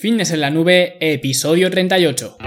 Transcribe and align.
Fitness 0.00 0.30
en 0.30 0.40
la 0.40 0.48
nube, 0.48 0.96
episodio 0.98 1.70
38. 1.70 2.38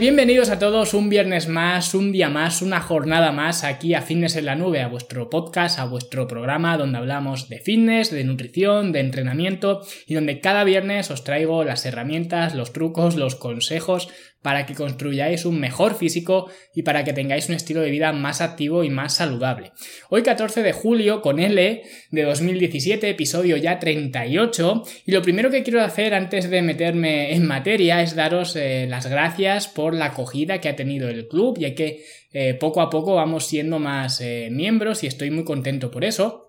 Bienvenidos 0.00 0.48
a 0.50 0.60
todos 0.60 0.94
un 0.94 1.08
viernes 1.08 1.48
más, 1.48 1.92
un 1.92 2.12
día 2.12 2.28
más, 2.28 2.62
una 2.62 2.80
jornada 2.80 3.32
más 3.32 3.64
aquí 3.64 3.94
a 3.94 4.02
Fitness 4.02 4.36
en 4.36 4.46
la 4.46 4.54
Nube, 4.54 4.80
a 4.80 4.86
vuestro 4.86 5.28
podcast, 5.28 5.80
a 5.80 5.86
vuestro 5.86 6.28
programa 6.28 6.76
donde 6.76 6.98
hablamos 6.98 7.48
de 7.48 7.58
fitness, 7.58 8.12
de 8.12 8.22
nutrición, 8.22 8.92
de 8.92 9.00
entrenamiento 9.00 9.82
y 10.06 10.14
donde 10.14 10.40
cada 10.40 10.62
viernes 10.62 11.10
os 11.10 11.24
traigo 11.24 11.64
las 11.64 11.84
herramientas, 11.84 12.54
los 12.54 12.72
trucos, 12.72 13.16
los 13.16 13.34
consejos 13.34 14.08
para 14.42 14.66
que 14.66 14.74
construyáis 14.74 15.44
un 15.44 15.58
mejor 15.60 15.96
físico 15.96 16.50
y 16.74 16.82
para 16.82 17.04
que 17.04 17.12
tengáis 17.12 17.48
un 17.48 17.54
estilo 17.54 17.80
de 17.80 17.90
vida 17.90 18.12
más 18.12 18.40
activo 18.40 18.84
y 18.84 18.90
más 18.90 19.14
saludable. 19.14 19.72
Hoy 20.10 20.22
14 20.22 20.62
de 20.62 20.72
julio 20.72 21.22
con 21.22 21.40
L 21.40 21.82
de 22.10 22.22
2017, 22.22 23.10
episodio 23.10 23.56
ya 23.56 23.78
38, 23.78 24.84
y 25.06 25.12
lo 25.12 25.22
primero 25.22 25.50
que 25.50 25.62
quiero 25.62 25.82
hacer 25.82 26.14
antes 26.14 26.50
de 26.50 26.62
meterme 26.62 27.34
en 27.34 27.46
materia 27.46 28.02
es 28.02 28.14
daros 28.14 28.56
eh, 28.56 28.86
las 28.88 29.06
gracias 29.06 29.68
por 29.68 29.94
la 29.94 30.06
acogida 30.06 30.60
que 30.60 30.68
ha 30.68 30.76
tenido 30.76 31.08
el 31.08 31.28
club, 31.28 31.58
ya 31.58 31.74
que 31.74 32.04
eh, 32.32 32.54
poco 32.54 32.80
a 32.80 32.90
poco 32.90 33.14
vamos 33.14 33.46
siendo 33.46 33.78
más 33.78 34.20
eh, 34.20 34.48
miembros 34.50 35.02
y 35.02 35.06
estoy 35.06 35.30
muy 35.30 35.44
contento 35.44 35.90
por 35.90 36.04
eso. 36.04 36.47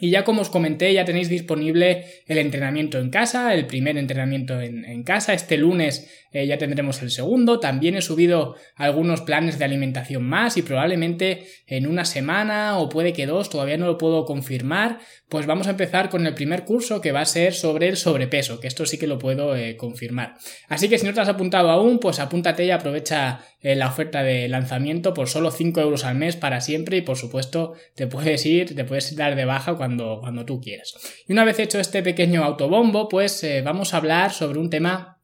Y 0.00 0.10
ya 0.10 0.24
como 0.24 0.40
os 0.40 0.48
comenté, 0.48 0.92
ya 0.94 1.04
tenéis 1.04 1.28
disponible 1.28 2.06
el 2.26 2.38
entrenamiento 2.38 2.98
en 2.98 3.10
casa, 3.10 3.52
el 3.52 3.66
primer 3.66 3.98
entrenamiento 3.98 4.60
en, 4.60 5.02
casa. 5.04 5.34
Este 5.34 5.58
lunes 5.58 6.10
eh, 6.32 6.46
ya 6.46 6.56
tendremos 6.56 7.02
el 7.02 7.10
segundo. 7.10 7.60
También 7.60 7.96
he 7.96 8.02
subido 8.02 8.56
algunos 8.76 9.20
planes 9.20 9.58
de 9.58 9.66
alimentación 9.66 10.24
más 10.24 10.56
y 10.56 10.62
probablemente 10.62 11.46
en 11.66 11.86
una 11.86 12.06
semana 12.06 12.78
o 12.78 12.88
puede 12.88 13.12
que 13.12 13.26
dos, 13.26 13.50
todavía 13.50 13.76
no 13.76 13.86
lo 13.86 13.98
puedo 13.98 14.24
confirmar. 14.24 15.00
Pues 15.30 15.46
vamos 15.46 15.68
a 15.68 15.70
empezar 15.70 16.10
con 16.10 16.26
el 16.26 16.34
primer 16.34 16.64
curso 16.64 17.00
que 17.00 17.12
va 17.12 17.20
a 17.20 17.24
ser 17.24 17.54
sobre 17.54 17.88
el 17.88 17.96
sobrepeso, 17.96 18.58
que 18.58 18.66
esto 18.66 18.84
sí 18.84 18.98
que 18.98 19.06
lo 19.06 19.18
puedo 19.18 19.54
eh, 19.54 19.76
confirmar. 19.76 20.34
Así 20.68 20.88
que 20.88 20.98
si 20.98 21.06
no 21.06 21.14
te 21.14 21.20
has 21.20 21.28
apuntado 21.28 21.70
aún, 21.70 22.00
pues 22.00 22.18
apúntate 22.18 22.64
y 22.64 22.72
aprovecha 22.72 23.44
eh, 23.60 23.76
la 23.76 23.86
oferta 23.86 24.24
de 24.24 24.48
lanzamiento 24.48 25.14
por 25.14 25.28
solo 25.28 25.52
5 25.52 25.80
euros 25.80 26.04
al 26.04 26.16
mes 26.16 26.34
para 26.34 26.60
siempre 26.60 26.96
y 26.96 27.02
por 27.02 27.16
supuesto 27.16 27.74
te 27.94 28.08
puedes 28.08 28.44
ir, 28.44 28.74
te 28.74 28.84
puedes 28.84 29.14
dar 29.14 29.36
de 29.36 29.44
baja 29.44 29.76
cuando 29.76 30.18
cuando, 30.20 30.44
tú 30.44 30.60
quieras. 30.60 30.94
Y 31.28 31.32
una 31.32 31.44
vez 31.44 31.60
hecho 31.60 31.78
este 31.78 32.02
pequeño 32.02 32.42
autobombo, 32.42 33.08
pues 33.08 33.44
eh, 33.44 33.62
vamos 33.62 33.94
a 33.94 33.98
hablar 33.98 34.32
sobre 34.32 34.58
un 34.58 34.68
tema 34.68 35.19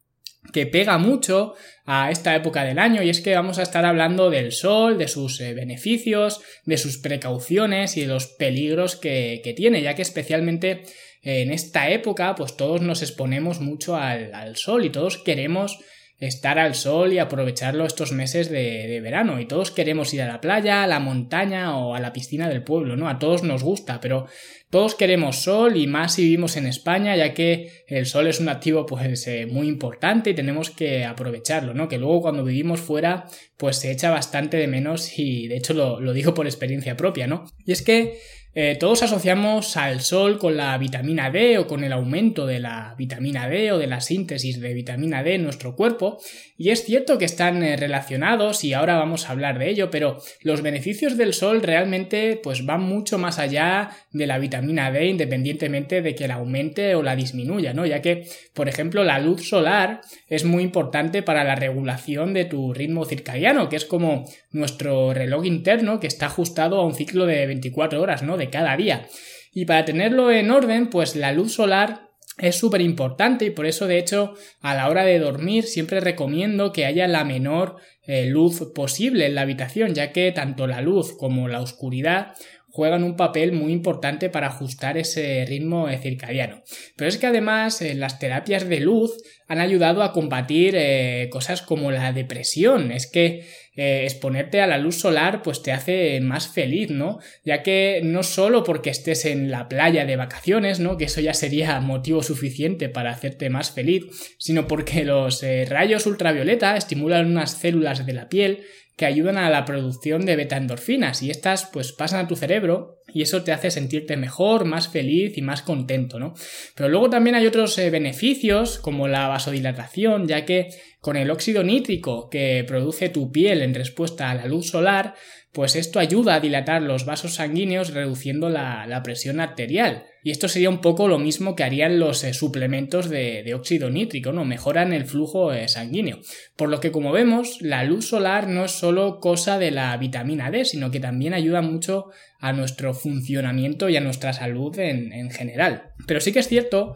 que 0.53 0.65
pega 0.65 0.97
mucho 0.97 1.55
a 1.85 2.11
esta 2.11 2.35
época 2.35 2.63
del 2.63 2.79
año 2.79 3.01
y 3.01 3.09
es 3.09 3.21
que 3.21 3.35
vamos 3.35 3.59
a 3.59 3.63
estar 3.63 3.85
hablando 3.85 4.29
del 4.29 4.51
sol, 4.51 4.97
de 4.97 5.07
sus 5.07 5.39
eh, 5.41 5.53
beneficios, 5.53 6.41
de 6.65 6.77
sus 6.77 6.97
precauciones 6.97 7.97
y 7.97 8.01
de 8.01 8.07
los 8.07 8.27
peligros 8.27 8.95
que, 8.95 9.53
tiene, 9.55 9.81
ya 9.81 9.95
que 9.95 10.01
especialmente 10.01 10.83
en 11.23 11.51
esta 11.51 11.89
época 11.89 12.35
pues 12.35 12.55
todos 12.55 12.81
nos 12.81 13.01
exponemos 13.01 13.59
mucho 13.59 13.95
al 13.95 14.55
sol 14.55 14.85
y 14.85 14.89
todos 14.89 15.17
queremos 15.17 15.79
estar 16.19 16.57
al 16.57 16.73
sol 16.73 17.13
y 17.13 17.19
aprovecharlo 17.19 17.85
estos 17.85 18.11
meses 18.11 18.49
de, 18.49 18.99
verano. 19.01 19.39
Y 19.39 19.45
todos 19.45 19.69
queremos 19.71 20.13
ir 20.13 20.21
a 20.23 20.27
la 20.27 20.41
playa, 20.41 20.83
a 20.83 20.87
la 20.87 20.99
montaña 20.99 21.77
o 21.77 21.93
a 21.93 21.99
la 21.99 22.13
piscina 22.13 22.49
del 22.49 22.63
pueblo, 22.63 22.95
¿no? 22.95 23.07
A 23.07 23.19
todos 23.19 23.43
nos 23.43 23.63
gusta, 23.63 24.01
pero 24.01 24.25
todos 24.69 24.95
queremos 24.95 25.43
sol 25.43 25.77
y 25.77 25.85
más 25.85 26.15
si 26.15 26.23
vivimos 26.23 26.57
en 26.57 26.65
España, 26.65 27.15
ya 27.15 27.33
que 27.33 27.83
el 27.87 28.07
sol 28.07 28.27
es 28.27 28.39
un 28.39 28.49
activo 28.49 28.85
pues 28.85 29.27
eh, 29.27 29.45
muy 29.45 29.67
importante 29.67 30.31
y 30.31 30.35
tenemos 30.35 30.71
que 30.71 31.05
aprovecharlo, 31.05 31.75
¿no? 31.75 31.87
Que 31.87 31.99
luego 31.99 32.21
cuando 32.21 32.43
vivimos 32.43 32.81
fuera 32.81 33.25
pues 33.55 33.77
se 33.77 33.91
echa 33.91 34.09
bastante 34.09 34.57
de 34.57 34.67
menos 34.67 35.17
y 35.19 35.47
de 35.47 35.57
hecho 35.57 35.73
lo, 35.73 35.99
lo 35.99 36.13
digo 36.13 36.33
por 36.33 36.47
experiencia 36.47 36.97
propia, 36.97 37.27
¿no? 37.27 37.45
Y 37.65 37.71
es 37.71 37.83
que 37.83 38.17
eh, 38.59 38.75
todos 38.75 39.03
asociamos 39.03 39.77
al 39.77 40.01
sol 40.01 40.39
con 40.39 40.57
la 40.57 40.75
vitamina 40.79 41.29
D 41.29 41.59
o 41.59 41.67
con 41.67 41.83
el 41.83 41.93
aumento 41.93 42.47
de 42.47 42.59
la 42.59 42.95
vitamina 42.97 43.47
D 43.47 43.71
o 43.71 43.77
de 43.77 43.85
la 43.85 44.01
síntesis 44.01 44.59
de 44.59 44.73
vitamina 44.73 45.21
D 45.21 45.35
en 45.35 45.43
nuestro 45.43 45.75
cuerpo 45.75 46.17
y 46.57 46.71
es 46.71 46.83
cierto 46.83 47.19
que 47.19 47.25
están 47.25 47.61
eh, 47.61 47.77
relacionados 47.77 48.63
y 48.63 48.73
ahora 48.73 48.97
vamos 48.97 49.29
a 49.29 49.33
hablar 49.33 49.59
de 49.59 49.69
ello, 49.69 49.91
pero 49.91 50.17
los 50.41 50.63
beneficios 50.63 51.17
del 51.17 51.33
sol 51.33 51.61
realmente 51.61 52.39
pues 52.41 52.65
van 52.65 52.81
mucho 52.81 53.19
más 53.19 53.37
allá 53.37 53.91
de 54.11 54.25
la 54.25 54.39
vitamina 54.39 54.89
D 54.89 55.05
independientemente 55.05 56.01
de 56.01 56.15
que 56.15 56.27
la 56.27 56.35
aumente 56.35 56.95
o 56.95 57.03
la 57.03 57.15
disminuya, 57.15 57.75
¿no? 57.75 57.85
Ya 57.85 58.01
que, 58.01 58.27
por 58.55 58.67
ejemplo, 58.69 59.03
la 59.03 59.19
luz 59.19 59.47
solar 59.47 60.01
es 60.29 60.45
muy 60.45 60.63
importante 60.63 61.21
para 61.21 61.43
la 61.43 61.53
regulación 61.53 62.33
de 62.33 62.45
tu 62.45 62.73
ritmo 62.73 63.05
circadiano, 63.05 63.69
que 63.69 63.75
es 63.75 63.85
como 63.85 64.25
nuestro 64.49 65.13
reloj 65.13 65.45
interno 65.45 65.99
que 65.99 66.07
está 66.07 66.25
ajustado 66.25 66.79
a 66.79 66.85
un 66.85 66.95
ciclo 66.95 67.27
de 67.27 67.45
24 67.45 68.01
horas, 68.01 68.23
¿no? 68.23 68.35
Cada 68.49 68.75
día. 68.77 69.07
Y 69.51 69.65
para 69.65 69.85
tenerlo 69.85 70.31
en 70.31 70.51
orden, 70.51 70.89
pues 70.89 71.15
la 71.15 71.31
luz 71.31 71.53
solar 71.53 72.07
es 72.37 72.55
súper 72.55 72.81
importante 72.81 73.45
y 73.45 73.49
por 73.49 73.65
eso 73.65 73.87
de 73.87 73.97
hecho 73.97 74.35
a 74.61 74.75
la 74.75 74.89
hora 74.89 75.03
de 75.03 75.19
dormir 75.19 75.63
siempre 75.63 75.99
recomiendo 75.99 76.71
que 76.71 76.85
haya 76.85 77.07
la 77.07 77.23
menor 77.23 77.77
eh, 78.03 78.27
luz 78.27 78.71
posible 78.75 79.25
en 79.25 79.35
la 79.35 79.41
habitación 79.41 79.95
ya 79.95 80.11
que 80.11 80.31
tanto 80.31 80.67
la 80.67 80.81
luz 80.81 81.17
como 81.17 81.47
la 81.47 81.61
oscuridad 81.61 82.35
juegan 82.77 83.03
un 83.03 83.15
papel 83.15 83.53
muy 83.53 83.71
importante 83.71 84.29
para 84.29 84.49
ajustar 84.49 84.99
ese 84.99 85.43
ritmo 85.47 85.89
circadiano. 85.99 86.61
Pero 86.95 87.09
es 87.09 87.17
que 87.17 87.25
además 87.25 87.81
eh, 87.81 87.95
las 87.95 88.19
terapias 88.19 88.69
de 88.69 88.79
luz 88.81 89.17
han 89.47 89.59
ayudado 89.59 90.03
a 90.03 90.13
combatir 90.13 90.75
eh, 90.77 91.27
cosas 91.31 91.63
como 91.63 91.89
la 91.89 92.13
depresión. 92.13 92.91
Es 92.91 93.09
que 93.09 93.47
eh, 93.75 94.03
exponerte 94.03 94.61
a 94.61 94.67
la 94.67 94.77
luz 94.77 94.99
solar 94.99 95.41
pues 95.41 95.63
te 95.63 95.71
hace 95.71 96.21
más 96.21 96.49
feliz, 96.49 96.91
¿no? 96.91 97.17
Ya 97.43 97.63
que 97.63 98.01
no 98.03 98.21
solo 98.21 98.63
porque 98.63 98.91
estés 98.91 99.25
en 99.25 99.49
la 99.49 99.69
playa 99.69 100.05
de 100.05 100.15
vacaciones, 100.15 100.79
¿no? 100.79 100.97
Que 100.97 101.05
eso 101.05 101.19
ya 101.19 101.33
sería 101.33 101.79
motivo 101.79 102.21
suficiente 102.21 102.89
para 102.89 103.09
hacerte 103.09 103.49
más 103.49 103.71
feliz, 103.71 104.03
sino 104.37 104.67
porque 104.67 105.03
los 105.03 105.43
rayos 105.67 106.05
ultravioleta 106.05 106.77
estimulan 106.77 107.25
unas 107.25 107.57
células 107.57 108.05
de 108.05 108.13
la 108.13 108.29
piel 108.29 108.65
que 108.97 109.05
ayudan 109.05 109.37
a 109.37 109.49
la 109.51 109.63
producción 109.63 110.25
de 110.25 110.35
beta-endorfinas 110.35 111.21
y 111.21 111.29
estas 111.29 111.65
pues 111.65 111.93
pasan 111.93 112.25
a 112.25 112.27
tu 112.27 112.35
cerebro 112.35 112.97
y 113.13 113.21
eso 113.21 113.43
te 113.43 113.51
hace 113.51 113.69
sentirte 113.69 114.17
mejor, 114.17 114.65
más 114.65 114.89
feliz 114.89 115.37
y 115.37 115.41
más 115.43 115.61
contento, 115.61 116.19
¿no? 116.19 116.33
Pero 116.75 116.89
luego 116.89 117.09
también 117.09 117.35
hay 117.35 117.45
otros 117.45 117.77
eh, 117.77 117.91
beneficios 117.91 118.79
como 118.79 119.07
la 119.07 119.27
vasodilatación, 119.27 120.27
ya 120.27 120.45
que 120.45 120.69
con 120.99 121.15
el 121.15 121.29
óxido 121.29 121.63
nítrico 121.63 122.27
que 122.29 122.65
produce 122.67 123.09
tu 123.09 123.31
piel 123.31 123.61
en 123.61 123.75
respuesta 123.75 124.31
a 124.31 124.35
la 124.35 124.47
luz 124.47 124.71
solar, 124.71 125.13
pues 125.51 125.75
esto 125.75 125.99
ayuda 125.99 126.35
a 126.35 126.39
dilatar 126.39 126.81
los 126.81 127.05
vasos 127.05 127.35
sanguíneos 127.35 127.93
reduciendo 127.93 128.49
la, 128.49 129.01
presión 129.03 129.39
arterial. 129.39 130.05
Y 130.23 130.31
esto 130.31 130.47
sería 130.47 130.69
un 130.69 130.81
poco 130.81 131.07
lo 131.07 131.19
mismo 131.19 131.55
que 131.55 131.63
harían 131.63 131.99
los 131.99 132.23
eh, 132.23 132.33
suplementos 132.33 133.09
de, 133.09 133.53
óxido 133.55 133.89
nítrico, 133.89 134.33
¿no? 134.33 134.45
Mejoran 134.45 134.93
el 134.93 135.05
flujo 135.05 135.53
eh, 135.53 135.67
sanguíneo. 135.67 136.19
Por 136.55 136.69
lo 136.69 136.79
que 136.79 136.91
como 136.91 137.11
vemos, 137.11 137.61
la 137.61 137.83
luz 137.85 138.07
solar 138.07 138.47
no 138.47 138.65
es 138.65 138.71
solo 138.71 139.19
cosa 139.19 139.57
de 139.57 139.71
la 139.71 139.95
vitamina 139.97 140.51
D, 140.51 140.65
sino 140.65 140.91
que 140.91 140.99
también 140.99 141.33
ayuda 141.33 141.61
mucho 141.61 142.07
a 142.39 142.53
nuestro 142.53 142.93
funcionamiento 142.93 143.89
y 143.89 143.95
a 143.95 144.01
nuestra 144.01 144.33
salud 144.33 144.77
en, 144.77 145.13
en 145.13 145.31
general. 145.31 145.93
Pero 146.05 146.19
sí 146.19 146.33
que 146.33 146.39
es 146.39 146.47
cierto 146.47 146.95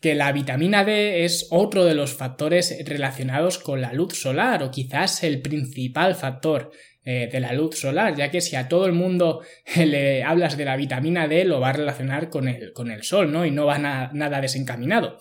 que 0.00 0.14
la 0.14 0.30
vitamina 0.32 0.84
D 0.84 1.24
es 1.24 1.48
otro 1.50 1.84
de 1.84 1.94
los 1.94 2.14
factores 2.14 2.76
relacionados 2.84 3.58
con 3.58 3.80
la 3.80 3.92
luz 3.92 4.14
solar 4.14 4.62
o 4.62 4.70
quizás 4.70 5.24
el 5.24 5.40
principal 5.40 6.14
factor 6.14 6.70
eh, 7.08 7.28
de 7.30 7.38
la 7.38 7.52
luz 7.52 7.78
solar, 7.78 8.16
ya 8.16 8.32
que 8.32 8.40
si 8.40 8.56
a 8.56 8.66
todo 8.66 8.86
el 8.86 8.92
mundo 8.92 9.40
le 9.76 10.24
hablas 10.24 10.56
de 10.56 10.64
la 10.64 10.76
vitamina 10.76 11.28
D 11.28 11.44
lo 11.44 11.60
va 11.60 11.68
a 11.68 11.72
relacionar 11.72 12.30
con 12.30 12.48
el, 12.48 12.72
con 12.72 12.90
el 12.90 13.04
sol, 13.04 13.30
¿no? 13.30 13.46
Y 13.46 13.52
no 13.52 13.64
va 13.64 13.78
nada 13.78 14.40
desencaminado. 14.40 15.16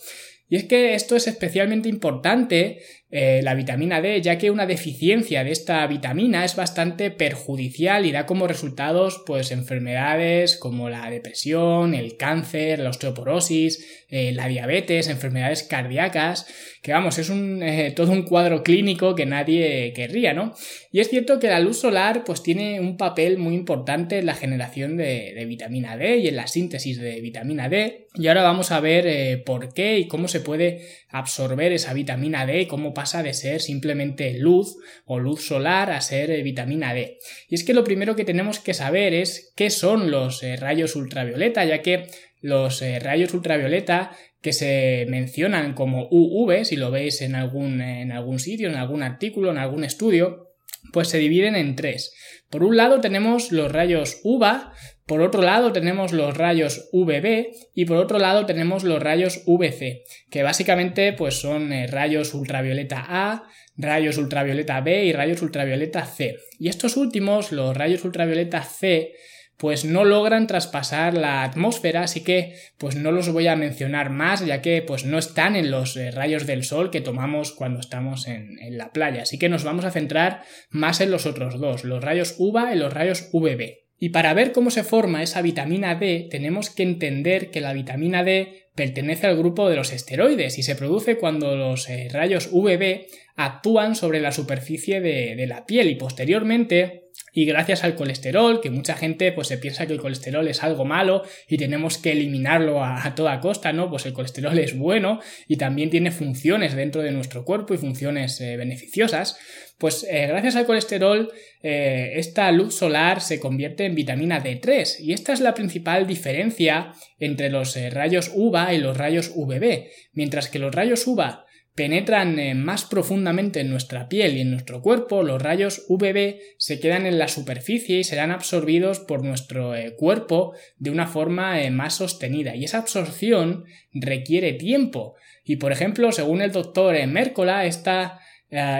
Y 0.49 0.55
es 0.55 0.63
que 0.63 0.95
esto 0.95 1.15
es 1.15 1.27
especialmente 1.27 1.87
importante 1.87 2.79
eh, 3.17 3.41
la 3.41 3.55
vitamina 3.55 4.01
D, 4.01 4.21
ya 4.21 4.37
que 4.37 4.51
una 4.51 4.65
deficiencia 4.65 5.45
de 5.45 5.51
esta 5.51 5.87
vitamina 5.87 6.43
es 6.43 6.57
bastante 6.57 7.11
perjudicial 7.11 8.05
y 8.05 8.11
da 8.11 8.25
como 8.25 8.45
resultados 8.45 9.23
pues 9.25 9.51
enfermedades 9.51 10.57
como 10.57 10.89
la 10.89 11.09
depresión, 11.09 11.93
el 11.93 12.17
cáncer, 12.17 12.79
la 12.79 12.89
osteoporosis, 12.89 14.03
eh, 14.09 14.33
la 14.33 14.49
diabetes, 14.49 15.07
enfermedades 15.07 15.63
cardíacas, 15.63 16.45
que 16.81 16.91
vamos, 16.91 17.17
es 17.17 17.29
un, 17.29 17.63
eh, 17.63 17.93
todo 17.95 18.11
un 18.11 18.23
cuadro 18.23 18.63
clínico 18.63 19.15
que 19.15 19.25
nadie 19.25 19.93
querría, 19.93 20.33
¿no? 20.33 20.53
Y 20.91 20.99
es 20.99 21.07
cierto 21.07 21.39
que 21.39 21.47
la 21.47 21.61
luz 21.61 21.79
solar 21.79 22.25
pues 22.25 22.43
tiene 22.43 22.81
un 22.81 22.97
papel 22.97 23.37
muy 23.37 23.55
importante 23.55 24.19
en 24.19 24.25
la 24.25 24.35
generación 24.35 24.97
de, 24.97 25.31
de 25.33 25.45
vitamina 25.45 25.95
D 25.95 26.17
y 26.17 26.27
en 26.27 26.35
la 26.35 26.47
síntesis 26.47 26.99
de 26.99 27.21
vitamina 27.21 27.69
D 27.69 28.04
y 28.15 28.27
ahora 28.27 28.43
vamos 28.43 28.71
a 28.71 28.79
ver 28.79 29.43
por 29.43 29.73
qué 29.73 29.99
y 29.99 30.07
cómo 30.07 30.27
se 30.27 30.39
puede 30.39 30.87
absorber 31.09 31.71
esa 31.71 31.93
vitamina 31.93 32.45
D 32.45 32.67
cómo 32.67 32.93
pasa 32.93 33.23
de 33.23 33.33
ser 33.33 33.61
simplemente 33.61 34.37
luz 34.37 34.77
o 35.05 35.19
luz 35.19 35.45
solar 35.45 35.91
a 35.91 36.01
ser 36.01 36.31
eh, 36.31 36.43
vitamina 36.43 36.93
D. 36.93 37.17
Y 37.49 37.55
es 37.55 37.63
que 37.63 37.73
lo 37.73 37.83
primero 37.83 38.15
que 38.15 38.25
tenemos 38.25 38.59
que 38.59 38.73
saber 38.73 39.13
es 39.13 39.53
qué 39.55 39.69
son 39.69 40.11
los 40.11 40.43
eh, 40.43 40.55
rayos 40.57 40.95
ultravioleta, 40.95 41.65
ya 41.65 41.81
que 41.81 42.07
los 42.41 42.81
eh, 42.81 42.99
rayos 42.99 43.33
ultravioleta 43.33 44.11
que 44.41 44.53
se 44.53 45.05
mencionan 45.09 45.73
como 45.73 46.07
UV, 46.11 46.65
si 46.65 46.75
lo 46.75 46.91
veis 46.91 47.21
en 47.21 47.35
algún, 47.35 47.81
en 47.81 48.11
algún 48.11 48.39
sitio, 48.39 48.69
en 48.69 48.75
algún 48.75 49.01
artículo, 49.01 49.51
en 49.51 49.57
algún 49.57 49.83
estudio, 49.83 50.54
pues 50.91 51.09
se 51.09 51.17
dividen 51.17 51.55
en 51.55 51.75
tres. 51.75 52.13
Por 52.49 52.63
un 52.63 52.77
lado 52.77 53.01
tenemos 53.01 53.51
los 53.51 53.71
rayos 53.71 54.21
UVA, 54.23 54.71
por 55.05 55.21
otro 55.21 55.41
lado 55.41 55.71
tenemos 55.71 56.13
los 56.13 56.35
rayos 56.35 56.89
UVB 56.91 57.47
y 57.75 57.85
por 57.85 57.97
otro 57.97 58.17
lado 58.17 58.45
tenemos 58.45 58.83
los 58.83 59.01
rayos 59.01 59.43
UVC, 59.45 60.03
que 60.31 60.41
básicamente 60.41 61.13
pues 61.13 61.35
son 61.39 61.71
eh, 61.71 61.85
rayos 61.85 62.33
ultravioleta 62.33 63.05
A, 63.07 63.43
rayos 63.77 64.17
ultravioleta 64.17 64.81
B 64.81 65.05
y 65.05 65.13
rayos 65.13 65.41
ultravioleta 65.43 66.05
C. 66.05 66.37
Y 66.59 66.69
estos 66.69 66.97
últimos, 66.97 67.51
los 67.51 67.77
rayos 67.77 68.03
ultravioleta 68.03 68.63
C, 68.63 69.13
pues 69.57 69.85
no 69.85 70.03
logran 70.03 70.47
traspasar 70.47 71.13
la 71.13 71.43
atmósfera, 71.43 72.01
así 72.01 72.23
que 72.23 72.55
pues 72.77 72.95
no 72.95 73.11
los 73.11 73.29
voy 73.29 73.47
a 73.47 73.55
mencionar 73.55 74.09
más, 74.09 74.45
ya 74.45 74.61
que 74.61 74.81
pues 74.81 75.05
no 75.05 75.17
están 75.17 75.55
en 75.55 75.71
los 75.71 75.95
eh, 75.95 76.11
rayos 76.11 76.45
del 76.45 76.63
sol 76.63 76.91
que 76.91 77.01
tomamos 77.01 77.53
cuando 77.53 77.79
estamos 77.79 78.27
en, 78.27 78.59
en, 78.59 78.77
la 78.77 78.91
playa, 78.91 79.23
así 79.23 79.39
que 79.39 79.49
nos 79.49 79.63
vamos 79.63 79.85
a 79.85 79.91
centrar 79.91 80.43
más 80.69 80.99
en 80.99 81.11
los 81.11 81.25
otros 81.25 81.59
dos, 81.59 81.83
los 81.83 82.03
rayos 82.03 82.35
UVA 82.37 82.73
y 82.73 82.77
los 82.77 82.93
rayos 82.93 83.29
UVB. 83.31 83.85
Y 83.97 84.09
para 84.09 84.33
ver 84.33 84.51
cómo 84.51 84.71
se 84.71 84.83
forma 84.83 85.23
esa 85.23 85.41
vitamina 85.41 85.95
D, 85.95 86.27
tenemos 86.29 86.69
que 86.69 86.83
entender 86.83 87.49
que 87.49 87.61
la 87.61 87.71
vitamina 87.71 88.25
D 88.25 88.67
pertenece 88.75 89.25
al 89.25 89.37
grupo 89.37 89.69
de 89.69 89.77
los 89.77 89.93
esteroides 89.93 90.57
y 90.57 90.63
se 90.63 90.75
produce 90.75 91.17
cuando 91.17 91.55
los 91.55 91.89
eh, 91.89 92.09
rayos 92.11 92.49
UVB 92.51 93.05
actúan 93.37 93.95
sobre 93.95 94.19
la 94.19 94.33
superficie 94.33 94.99
de, 94.99 95.37
de 95.37 95.47
la 95.47 95.65
piel 95.65 95.89
y 95.89 95.95
posteriormente 95.95 97.04
y 97.35 97.45
gracias 97.45 97.83
al 97.83 97.95
colesterol, 97.95 98.61
que 98.61 98.69
mucha 98.69 98.95
gente 98.95 99.33
pues 99.33 99.49
se 99.49 99.57
piensa 99.57 99.85
que 99.85 99.93
el 99.93 99.99
colesterol 99.99 100.47
es 100.47 100.63
algo 100.63 100.85
malo 100.85 101.23
y 101.49 101.57
tenemos 101.57 101.97
que 101.97 102.13
eliminarlo 102.13 102.81
a, 102.81 103.13
toda 103.13 103.41
costa, 103.41 103.73
¿no? 103.73 103.89
Pues 103.89 104.05
el 104.05 104.13
colesterol 104.13 104.57
es 104.57 104.77
bueno 104.77 105.19
y 105.47 105.57
también 105.57 105.89
tiene 105.89 106.11
funciones 106.11 106.75
dentro 106.75 107.01
de 107.01 107.11
nuestro 107.11 107.43
cuerpo 107.43 107.73
y 107.73 107.77
funciones 107.77 108.39
eh, 108.39 108.55
beneficiosas. 108.55 109.37
Pues 109.77 110.07
eh, 110.09 110.27
gracias 110.27 110.55
al 110.55 110.65
colesterol 110.65 111.29
eh, 111.61 112.13
esta 112.15 112.49
luz 112.53 112.73
solar 112.73 113.19
se 113.19 113.41
convierte 113.41 113.85
en 113.85 113.95
vitamina 113.95 114.41
D3 114.41 115.01
y 115.01 115.11
esta 115.11 115.33
es 115.33 115.41
la 115.41 115.53
principal 115.53 116.07
diferencia 116.07 116.93
entre 117.19 117.49
los 117.49 117.75
rayos 117.91 118.31
UVA 118.33 118.73
y 118.73 118.77
los 118.77 118.95
rayos 118.95 119.33
UVB. 119.35 119.89
Mientras 120.13 120.47
que 120.47 120.59
los 120.59 120.73
rayos 120.73 121.05
UVA 121.05 121.45
penetran 121.75 122.39
eh, 122.39 122.55
más 122.55 122.85
profundamente 122.85 123.59
en 123.59 123.69
nuestra 123.69 124.07
piel 124.07 124.37
y 124.37 124.41
en 124.41 124.51
nuestro 124.51 124.81
cuerpo, 124.81 125.23
los 125.23 125.41
rayos 125.41 125.85
UVB 125.89 126.37
se 126.57 126.79
quedan 126.79 127.05
en 127.05 127.19
la 127.19 127.27
superficie 127.27 127.99
y 127.99 128.03
serán 128.05 128.31
absorbidos 128.31 129.01
por 129.01 129.23
nuestro 129.23 129.75
eh, 129.75 129.93
cuerpo 129.95 130.53
de 130.77 130.89
una 130.89 131.05
forma 131.05 131.61
eh, 131.61 131.71
más 131.71 131.95
sostenida. 131.95 132.55
Y 132.55 132.63
esa 132.63 132.77
absorción 132.77 133.65
requiere 133.93 134.53
tiempo. 134.53 135.15
Y 135.43 135.57
por 135.57 135.73
ejemplo, 135.73 136.13
según 136.13 136.41
el 136.41 136.53
doctor 136.53 136.95
Mércola, 137.07 137.65
esta 137.65 138.19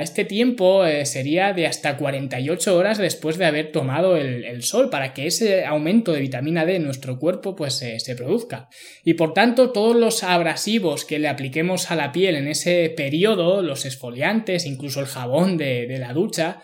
este 0.01 0.25
tiempo 0.25 0.85
eh, 0.85 1.05
sería 1.05 1.53
de 1.53 1.67
hasta 1.67 1.97
48 1.97 2.75
horas 2.75 2.97
después 2.97 3.37
de 3.37 3.45
haber 3.45 3.71
tomado 3.71 4.17
el, 4.17 4.63
sol 4.63 4.89
para 4.89 5.13
que 5.13 5.27
ese 5.27 5.65
aumento 5.65 6.13
de 6.13 6.21
vitamina 6.21 6.65
D 6.65 6.75
en 6.75 6.85
nuestro 6.85 7.19
cuerpo 7.19 7.55
pues 7.55 7.75
se 7.75 8.15
produzca. 8.15 8.69
Y 9.03 9.15
por 9.15 9.33
tanto 9.33 9.71
todos 9.71 9.95
los 9.95 10.23
abrasivos 10.23 11.05
que 11.05 11.19
le 11.19 11.27
apliquemos 11.27 11.91
a 11.91 11.95
la 11.95 12.11
piel 12.11 12.35
en 12.35 12.47
ese 12.47 12.89
periodo, 12.95 13.61
los 13.61 13.85
esfoliantes, 13.85 14.65
incluso 14.65 14.99
el 14.99 15.07
jabón 15.07 15.57
de, 15.57 15.97
la 15.99 16.13
ducha, 16.13 16.61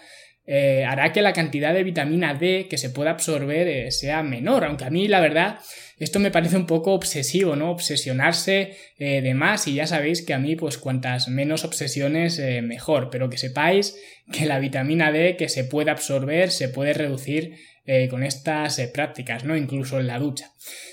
eh, 0.54 0.84
hará 0.84 1.14
que 1.14 1.22
la 1.22 1.32
cantidad 1.32 1.74
de 1.74 1.86
vitamina 1.86 2.34
D 2.34 2.68
que 2.70 2.78
se 2.78 2.90
pueda 2.90 3.12
absorber 3.12 3.90
sea 3.94 4.22
menor, 4.22 4.66
aunque 4.66 4.84
a 4.84 4.90
mí 4.90 5.08
la 5.08 5.22
verdad 5.22 5.60
esto 6.02 6.18
me 6.18 6.32
parece 6.32 6.58
un 6.58 6.66
poco 6.66 6.94
obsesivo, 6.94 7.56
¿no? 7.56 7.70
Obsesionarse 7.70 8.76
eh, 8.98 9.22
de 9.22 9.34
más 9.36 9.68
y 9.68 9.76
ya 9.76 9.86
sabéis 9.86 10.24
que 10.24 10.34
a 10.34 10.40
mí 10.40 10.56
pues 10.56 10.80
cuantas 10.80 11.28
menos 11.28 11.64
obsesiones 11.64 12.40
eh, 12.40 12.64
mejor, 12.64 13.12
pero 13.12 13.30
que 13.30 13.38
sepáis 13.38 13.96
que 14.32 14.48
la 14.48 14.58
vitamina 14.58 15.12
D 15.12 15.38
que 15.38 15.48
se 15.48 15.64
puede 15.64 15.92
absorber 15.92 16.50
se 16.50 16.70
puede 16.70 16.94
reducir 16.94 17.56
eh, 17.86 18.08
con 18.10 18.24
estas 18.24 18.82
prácticas, 18.92 19.46
¿no? 19.46 19.56
Incluso 19.56 20.00
en 20.00 20.08
la 20.08 20.18
ducha. 20.18 20.52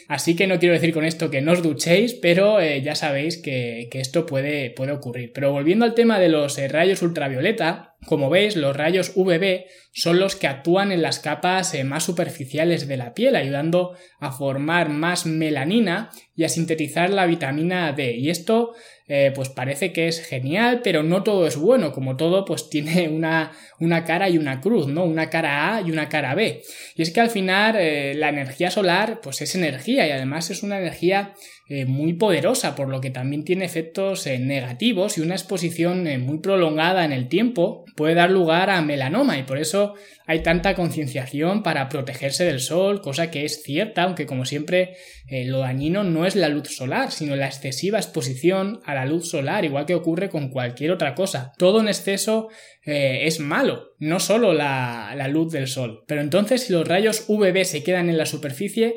Así 0.08 0.36
que 0.36 0.46
no 0.46 0.58
quiero 0.58 0.74
decir 0.74 0.92
con 0.92 1.06
esto 1.06 1.30
que 1.30 1.40
no 1.40 1.52
os 1.52 1.62
duchéis, 1.62 2.12
pero 2.12 2.62
ya 2.62 2.94
sabéis 2.94 3.38
que, 3.38 3.88
que 3.90 4.00
esto 4.00 4.26
puede, 4.26 4.70
puede, 4.70 4.92
ocurrir. 4.92 5.32
Pero 5.32 5.52
volviendo 5.52 5.86
al 5.86 5.94
tema 5.94 6.18
de 6.18 6.28
los 6.28 6.58
rayos 6.70 7.00
ultravioleta, 7.00 7.87
como 8.06 8.30
veis, 8.30 8.56
los 8.56 8.76
rayos 8.76 9.12
UVB 9.16 9.64
son 9.92 10.20
los 10.20 10.36
que 10.36 10.46
actúan 10.46 10.92
en 10.92 11.02
las 11.02 11.18
capas 11.18 11.74
eh, 11.74 11.82
más 11.82 12.04
superficiales 12.04 12.86
de 12.86 12.96
la 12.96 13.12
piel, 13.12 13.34
ayudando 13.34 13.96
a 14.20 14.30
formar 14.30 14.88
más 14.88 15.26
melanina 15.26 16.10
y 16.36 16.44
a 16.44 16.48
sintetizar 16.48 17.10
la 17.10 17.26
vitamina 17.26 17.92
D. 17.92 18.12
Y 18.16 18.30
esto 18.30 18.74
eh, 19.08 19.32
pues 19.34 19.48
parece 19.48 19.92
que 19.92 20.06
es 20.06 20.24
genial, 20.24 20.80
pero 20.84 21.02
no 21.02 21.24
todo 21.24 21.46
es 21.46 21.56
bueno, 21.56 21.92
como 21.92 22.16
todo 22.16 22.44
pues 22.44 22.68
tiene 22.70 23.08
una, 23.08 23.52
una 23.80 24.04
cara 24.04 24.28
y 24.28 24.38
una 24.38 24.60
cruz, 24.60 24.86
¿no? 24.86 25.04
Una 25.04 25.28
cara 25.28 25.74
A 25.74 25.80
y 25.80 25.90
una 25.90 26.08
cara 26.08 26.36
B. 26.36 26.62
Y 26.94 27.02
es 27.02 27.10
que 27.10 27.20
al 27.20 27.30
final 27.30 27.74
eh, 27.78 28.14
la 28.14 28.28
energía 28.28 28.70
solar 28.70 29.20
pues 29.20 29.40
es 29.40 29.56
energía 29.56 30.06
y 30.06 30.12
además 30.12 30.50
es 30.50 30.62
una 30.62 30.78
energía 30.78 31.34
eh, 31.70 31.84
muy 31.84 32.14
poderosa, 32.14 32.74
por 32.74 32.88
lo 32.88 33.02
que 33.02 33.10
también 33.10 33.44
tiene 33.44 33.66
efectos 33.66 34.26
eh, 34.26 34.38
negativos 34.38 35.18
y 35.18 35.20
una 35.20 35.34
exposición 35.34 36.06
eh, 36.06 36.16
muy 36.16 36.38
prolongada 36.38 37.04
en 37.04 37.12
el 37.12 37.28
tiempo 37.28 37.84
puede 37.94 38.14
dar 38.14 38.30
lugar 38.30 38.70
a 38.70 38.80
melanoma 38.80 39.38
y 39.38 39.42
por 39.42 39.58
eso 39.58 39.92
hay 40.24 40.42
tanta 40.42 40.74
concienciación 40.74 41.62
para 41.62 41.90
protegerse 41.90 42.46
del 42.46 42.60
sol, 42.60 43.02
cosa 43.02 43.30
que 43.30 43.44
es 43.44 43.62
cierta, 43.62 44.04
aunque 44.04 44.24
como 44.24 44.46
siempre 44.46 44.96
lo 45.30 45.58
dañino 45.58 46.04
no 46.04 46.24
es 46.24 46.36
la 46.36 46.48
luz 46.48 46.68
solar, 46.68 47.10
sino 47.10 47.34
la 47.34 47.46
excesiva 47.46 47.98
exposición 47.98 48.80
a 48.84 48.94
la 48.94 49.04
luz 49.04 49.28
solar, 49.28 49.64
igual 49.64 49.84
que 49.84 49.94
ocurre 49.94 50.28
con 50.28 50.50
cualquier 50.50 50.92
otra 50.92 51.14
cosa. 51.14 51.52
Todo 51.58 51.80
en 51.80 51.88
exceso 51.88 52.48
es 52.84 53.40
malo, 53.40 53.94
no 53.98 54.20
solo 54.20 54.52
la, 54.52 55.14
la 55.16 55.28
luz 55.28 55.50
del 55.50 55.66
sol. 55.66 56.04
Pero 56.06 56.20
entonces 56.20 56.62
si 56.62 56.72
los 56.72 56.86
rayos 56.86 57.24
UVB 57.26 57.64
se 57.64 57.82
quedan 57.82 58.10
en 58.10 58.18
la 58.18 58.26
superficie, 58.26 58.96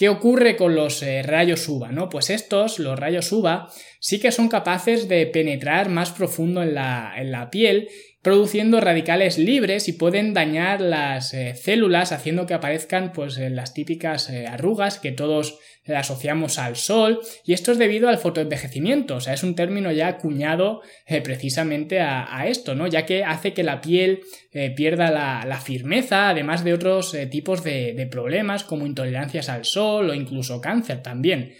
¿Qué 0.00 0.08
ocurre 0.08 0.56
con 0.56 0.74
los 0.74 1.02
eh, 1.02 1.22
rayos 1.22 1.68
UVA? 1.68 1.92
¿no? 1.92 2.08
Pues 2.08 2.30
estos, 2.30 2.78
los 2.78 2.98
rayos 2.98 3.30
UVA, 3.32 3.68
sí 3.98 4.18
que 4.18 4.32
son 4.32 4.48
capaces 4.48 5.08
de 5.08 5.26
penetrar 5.26 5.90
más 5.90 6.10
profundo 6.10 6.62
en 6.62 6.72
la, 6.72 7.12
en 7.18 7.30
la 7.30 7.50
piel 7.50 7.90
produciendo 8.22 8.80
radicales 8.80 9.38
libres 9.38 9.88
y 9.88 9.94
pueden 9.94 10.34
dañar 10.34 10.80
las 10.80 11.32
eh, 11.32 11.54
células 11.54 12.12
haciendo 12.12 12.46
que 12.46 12.52
aparezcan 12.52 13.12
pues 13.12 13.38
eh, 13.38 13.48
las 13.48 13.72
típicas 13.72 14.28
eh, 14.28 14.46
arrugas 14.46 14.98
que 14.98 15.12
todos 15.12 15.58
asociamos 15.86 16.58
al 16.58 16.76
sol 16.76 17.20
y 17.44 17.54
esto 17.54 17.72
es 17.72 17.78
debido 17.78 18.08
al 18.08 18.18
fotoenvejecimiento, 18.18 19.16
o 19.16 19.20
sea, 19.20 19.32
es 19.32 19.42
un 19.42 19.56
término 19.56 19.90
ya 19.90 20.06
acuñado 20.06 20.82
precisamente 21.24 22.00
a, 22.00 22.46
esto, 22.46 22.76
¿no? 22.76 22.86
Ya 22.86 23.06
que 23.06 23.24
hace 23.24 23.54
que 23.54 23.64
la 23.64 23.80
piel 23.80 24.20
pierda 24.76 25.10
la, 25.10 25.60
firmeza, 25.60 26.28
además 26.28 26.62
de 26.62 26.74
otros 26.74 27.16
tipos 27.30 27.64
de, 27.64 27.94
de 27.94 28.06
problemas 28.06 28.62
como 28.62 28.86
intolerancias 28.86 29.48
al 29.48 29.64
sol 29.64 30.10
o 30.10 30.14
incluso 30.14 30.60
cáncer 30.60 31.02
también. 31.02 31.54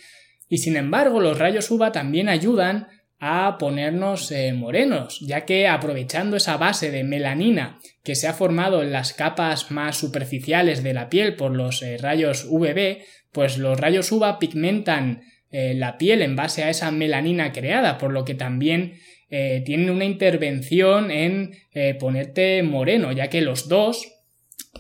Y 0.49 0.59
sin 0.59 0.77
embargo, 0.77 1.21
los 1.21 1.39
rayos 1.39 1.71
UVA 1.71 1.91
también 1.91 2.29
ayudan 2.29 2.89
a 3.21 3.59
ponernos 3.59 4.33
eh, 4.33 4.55
morenos, 4.55 5.21
ya 5.21 5.45
que 5.45 5.69
aprovechando 5.69 6.39
esa 6.39 6.57
base 6.57 6.91
de 6.91 7.05
melanina 7.05 7.79
que 8.03 8.15
se 8.15 8.27
ha 8.27 8.33
formado 8.33 8.83
en 8.83 8.93
las 8.93 9.13
capas 9.13 9.71
más 9.71 9.99
superficiales 9.99 10.83
de 10.83 10.95
la 10.95 11.11
piel 11.11 11.37
por 11.37 11.55
los 11.55 11.83
eh, 11.83 11.99
rayos 11.99 12.47
UVB, 12.49 13.03
pues 13.31 13.59
los 13.59 13.79
rayos 13.79 14.11
UVA 14.11 14.39
pigmentan 14.39 15.21
eh, 15.51 15.75
la 15.75 15.99
piel 15.99 16.23
en 16.23 16.35
base 16.35 16.65
a 16.65 16.71
esa 16.71 16.91
melanina 16.91 17.53
creada, 17.53 17.99
por 17.99 18.11
lo 18.11 18.25
que 18.25 18.35
también 18.35 18.95
tienen 19.65 19.91
una 19.91 20.07
intervención 20.07 21.13
en 21.13 21.53
ponerte 22.01 22.65
moreno, 22.65 23.13
ya 23.13 23.29
que 23.29 23.43
los 23.43 23.69
dos 23.69 24.09